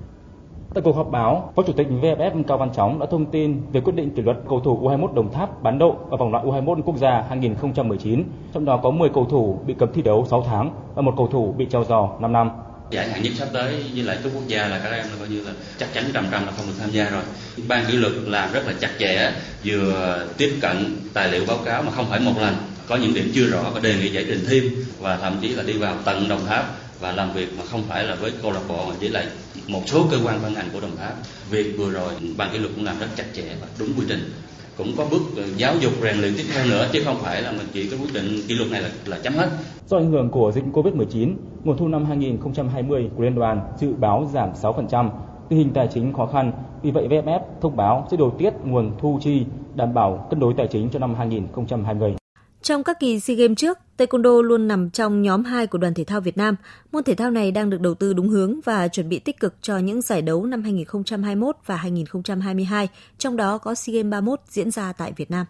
[0.74, 3.80] Tại cuộc họp báo, Phó Chủ tịch VFF Cao Văn Chóng đã thông tin về
[3.80, 6.82] quyết định kỷ luật cầu thủ U21 Đồng Tháp bán độ ở vòng loại U21
[6.82, 10.70] quốc gia 2019, trong đó có 10 cầu thủ bị cấm thi đấu 6 tháng
[10.94, 12.50] và một cầu thủ bị treo giò 5 năm.
[12.90, 15.28] Giải hạng nhất sắp tới với lại cúp quốc gia là các em là coi
[15.28, 17.22] như là chắc chắn trăm trăm là không được tham gia rồi.
[17.68, 19.32] Ban kỷ luật làm rất là chặt chẽ,
[19.64, 22.54] vừa tiếp cận tài liệu báo cáo mà không phải một lần
[22.89, 24.64] có những điểm chưa rõ và đề nghị giải trình thêm
[25.01, 26.64] và thậm chí là đi vào tận Đồng Tháp
[27.01, 29.24] và làm việc mà không phải là với câu lạc bộ mà chỉ là
[29.66, 31.14] một số cơ quan ban ngành của Đồng Tháp.
[31.51, 34.30] Việc vừa rồi ban kỷ luật cũng làm rất chặt chẽ và đúng quy trình
[34.78, 37.53] cũng có bước ờ, giáo dục rèn luyện tiếp theo nữa chứ không phải là
[37.53, 39.49] mình chỉ có quyết định kỷ luật này là là chấm hết.
[39.87, 44.30] Do ảnh hưởng của dịch Covid-19, nguồn thu năm 2020 của liên đoàn dự báo
[44.33, 45.11] giảm 6%,
[45.49, 46.53] tình hình tài chính khó khăn,
[46.83, 50.55] vì vậy VFF thông báo sẽ điều tiết nguồn thu chi đảm bảo cân đối
[50.55, 52.21] tài chính cho năm 2020.
[52.62, 56.04] Trong các kỳ SEA Games trước, Taekwondo luôn nằm trong nhóm 2 của đoàn thể
[56.04, 56.56] thao Việt Nam.
[56.92, 59.54] Môn thể thao này đang được đầu tư đúng hướng và chuẩn bị tích cực
[59.62, 62.88] cho những giải đấu năm 2021 và 2022,
[63.18, 65.46] trong đó có SEA Games 31 diễn ra tại Việt Nam.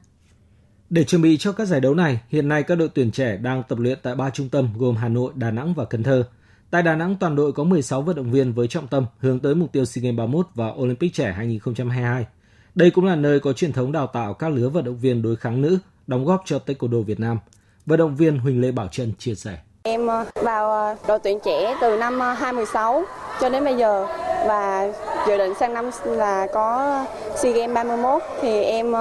[0.90, 3.62] Để chuẩn bị cho các giải đấu này, hiện nay các đội tuyển trẻ đang
[3.68, 6.24] tập luyện tại ba trung tâm gồm Hà Nội, Đà Nẵng và Cần Thơ.
[6.70, 9.54] Tại Đà Nẵng, toàn đội có 16 vận động viên với trọng tâm hướng tới
[9.54, 12.26] mục tiêu SEA Games 31 và Olympic trẻ 2022.
[12.74, 15.36] Đây cũng là nơi có truyền thống đào tạo các lứa vận động viên đối
[15.36, 17.38] kháng nữ đóng góp cho Taekwondo Việt Nam.
[17.86, 19.58] Vận động viên Huỳnh Lê Bảo Trân chia sẻ.
[19.82, 23.02] Em ờ, vào ờ, đội tuyển trẻ từ năm 2016 ờ,
[23.40, 24.06] cho đến bây giờ
[24.46, 24.92] và
[25.26, 27.04] dự định sang năm là có
[27.36, 28.92] SEA Games 31 thì em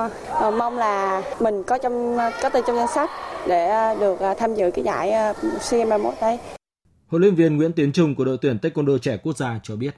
[0.58, 3.10] mong là mình có trong có tên trong danh sách
[3.48, 5.12] để được tham dự cái giải
[5.62, 6.40] SEA Games 31 đây.
[7.08, 9.96] Huấn luyện viên Nguyễn Tiến Trung của đội tuyển Taekwondo trẻ quốc gia cho biết.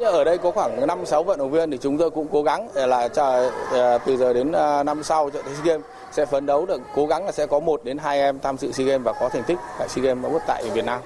[0.00, 2.68] Ở đây có khoảng 5 6 vận động viên thì chúng tôi cũng cố gắng
[2.74, 6.46] à, là chờ à, từ giờ đến à, năm sau trận SEA Games sẽ phấn
[6.46, 9.04] đấu được cố gắng là sẽ có một đến hai em tham dự SEA Games
[9.04, 11.00] và có thành tích tại SEA Games 31 tại Việt Nam.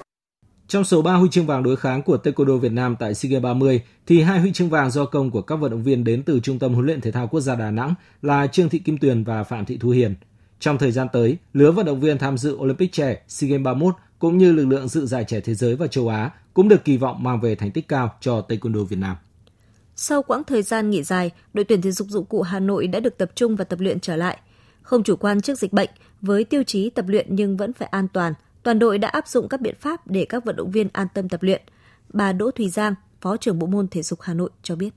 [0.67, 3.43] Trong số 3 huy chương vàng đối kháng của Taekwondo Việt Nam tại SEA Games
[3.43, 6.39] 30 thì hai huy chương vàng do công của các vận động viên đến từ
[6.39, 9.23] Trung tâm huấn luyện thể thao quốc gia Đà Nẵng là Trương Thị Kim Tuyền
[9.23, 10.15] và Phạm Thị Thu Hiền.
[10.59, 13.95] Trong thời gian tới, lứa vận động viên tham dự Olympic trẻ SEA Games 31
[14.19, 16.97] cũng như lực lượng dự giải trẻ thế giới và châu Á cũng được kỳ
[16.97, 19.15] vọng mang về thành tích cao cho Taekwondo Việt Nam.
[19.95, 22.99] Sau quãng thời gian nghỉ dài, đội tuyển thể dục dụng cụ Hà Nội đã
[22.99, 24.37] được tập trung và tập luyện trở lại.
[24.81, 25.89] Không chủ quan trước dịch bệnh,
[26.21, 29.49] với tiêu chí tập luyện nhưng vẫn phải an toàn, toàn đội đã áp dụng
[29.49, 31.61] các biện pháp để các vận động viên an tâm tập luyện.
[32.13, 34.89] Bà Đỗ Thùy Giang, Phó trưởng Bộ môn Thể dục Hà Nội cho biết.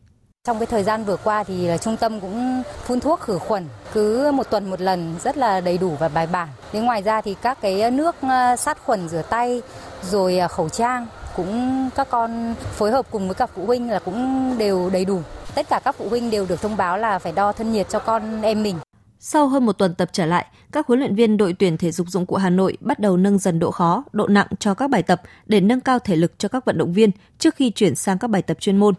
[0.49, 3.65] Trong cái thời gian vừa qua thì là trung tâm cũng phun thuốc khử khuẩn
[3.93, 6.49] cứ một tuần một lần rất là đầy đủ và bài bản.
[6.73, 9.63] Đến ngoài ra thì các cái nước ờ, sát khuẩn rửa tay
[10.03, 13.99] rồi ờ, khẩu trang cũng các con phối hợp cùng với các phụ huynh là
[13.99, 15.21] cũng đều đầy đủ.
[15.55, 17.99] Tất cả các phụ huynh đều được thông báo là phải đo thân nhiệt cho
[17.99, 18.77] con em mình.
[19.21, 22.07] Sau hơn một tuần tập trở lại, các huấn luyện viên đội tuyển thể dục
[22.09, 25.03] dụng cụ Hà Nội bắt đầu nâng dần độ khó, độ nặng cho các bài
[25.03, 28.19] tập để nâng cao thể lực cho các vận động viên trước khi chuyển sang
[28.19, 28.95] các bài tập chuyên môn.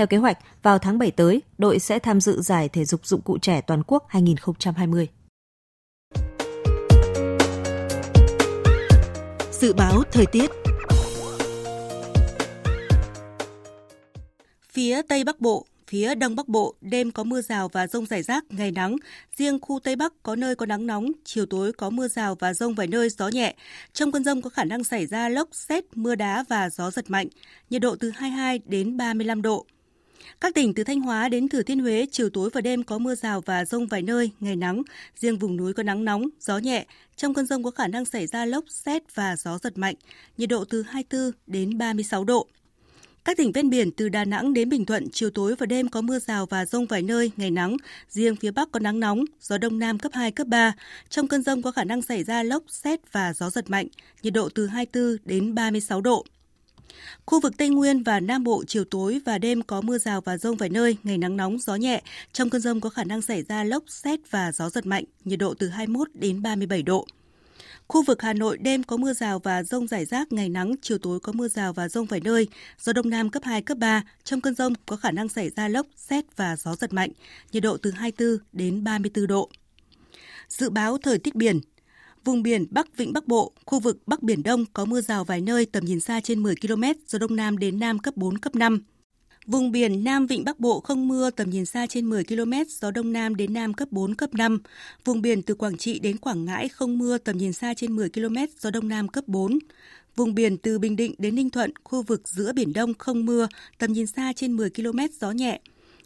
[0.00, 3.20] Theo kế hoạch, vào tháng 7 tới, đội sẽ tham dự giải thể dục dụng
[3.20, 5.08] cụ trẻ toàn quốc 2020.
[9.52, 10.50] Dự báo thời tiết
[14.72, 18.22] Phía Tây Bắc Bộ, phía Đông Bắc Bộ đêm có mưa rào và rông rải
[18.22, 18.96] rác, ngày nắng.
[19.36, 22.54] Riêng khu Tây Bắc có nơi có nắng nóng, chiều tối có mưa rào và
[22.54, 23.54] rông vài nơi gió nhẹ.
[23.92, 27.10] Trong cơn rông có khả năng xảy ra lốc, xét, mưa đá và gió giật
[27.10, 27.28] mạnh.
[27.70, 29.66] Nhiệt độ từ 22 đến 35 độ.
[30.40, 33.14] Các tỉnh từ Thanh Hóa đến Thừa Thiên Huế, chiều tối và đêm có mưa
[33.14, 34.82] rào và rông vài nơi, ngày nắng.
[35.16, 36.86] Riêng vùng núi có nắng nóng, gió nhẹ.
[37.16, 39.94] Trong cơn rông có khả năng xảy ra lốc, xét và gió giật mạnh.
[40.36, 42.46] Nhiệt độ từ 24 đến 36 độ.
[43.24, 46.00] Các tỉnh ven biển từ Đà Nẵng đến Bình Thuận, chiều tối và đêm có
[46.00, 47.76] mưa rào và rông vài nơi, ngày nắng.
[48.08, 50.72] Riêng phía Bắc có nắng nóng, gió Đông Nam cấp 2, cấp 3.
[51.08, 53.86] Trong cơn rông có khả năng xảy ra lốc, xét và gió giật mạnh,
[54.22, 56.24] nhiệt độ từ 24 đến 36 độ.
[57.26, 60.38] Khu vực Tây Nguyên và Nam Bộ chiều tối và đêm có mưa rào và
[60.38, 62.02] rông vài nơi, ngày nắng nóng, gió nhẹ.
[62.32, 65.38] Trong cơn rông có khả năng xảy ra lốc, xét và gió giật mạnh, nhiệt
[65.38, 67.06] độ từ 21 đến 37 độ.
[67.88, 70.98] Khu vực Hà Nội đêm có mưa rào và rông rải rác, ngày nắng, chiều
[70.98, 72.48] tối có mưa rào và rông vài nơi,
[72.80, 74.02] gió đông nam cấp 2, cấp 3.
[74.24, 77.10] Trong cơn rông có khả năng xảy ra lốc, xét và gió giật mạnh,
[77.52, 79.50] nhiệt độ từ 24 đến 34 độ.
[80.48, 81.60] Dự báo thời tiết biển,
[82.24, 85.40] Vùng biển Bắc Vịnh Bắc Bộ, khu vực Bắc Biển Đông có mưa rào vài
[85.40, 88.54] nơi tầm nhìn xa trên 10 km, gió Đông Nam đến Nam cấp 4, cấp
[88.54, 88.82] 5.
[89.46, 92.90] Vùng biển Nam Vịnh Bắc Bộ không mưa, tầm nhìn xa trên 10 km, gió
[92.90, 94.58] Đông Nam đến Nam cấp 4, cấp 5.
[95.04, 98.10] Vùng biển từ Quảng Trị đến Quảng Ngãi không mưa, tầm nhìn xa trên 10
[98.10, 99.58] km, gió Đông Nam cấp 4.
[100.16, 103.48] Vùng biển từ Bình Định đến Ninh Thuận, khu vực giữa Biển Đông không mưa,
[103.78, 105.60] tầm nhìn xa trên 10 km, gió nhẹ.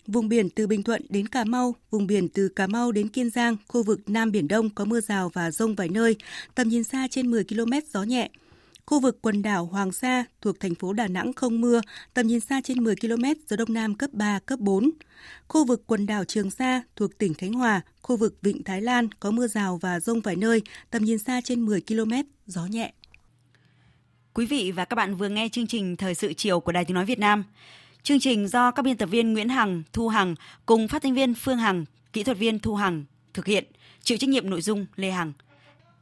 [0.06, 3.30] Vùng biển từ Bình Thuận đến Cà Mau, vùng biển từ Cà Mau đến Kiên
[3.30, 6.16] Giang, khu vực Nam Biển Đông có mưa rào và rông vài nơi,
[6.54, 8.30] tầm nhìn xa trên 10 km, gió nhẹ.
[8.86, 11.80] Khu vực quần đảo Hoàng Sa thuộc thành phố Đà Nẵng không mưa,
[12.14, 14.90] tầm nhìn xa trên 10 km, gió Đông Nam cấp 3, cấp 4.
[15.48, 19.08] Khu vực quần đảo Trường Sa thuộc tỉnh Khánh Hòa, khu vực Vịnh Thái Lan
[19.20, 22.12] có mưa rào và rông vài nơi, tầm nhìn xa trên 10 km,
[22.46, 22.92] gió nhẹ.
[24.34, 26.94] Quý vị và các bạn vừa nghe chương trình Thời sự chiều của Đài Tiếng
[26.94, 27.44] Nói Việt Nam.
[28.04, 30.34] Chương trình do các biên tập viên Nguyễn Hằng, Thu Hằng
[30.66, 33.64] cùng phát thanh viên Phương Hằng, kỹ thuật viên Thu Hằng thực hiện,
[34.02, 35.32] chịu trách nhiệm nội dung Lê Hằng.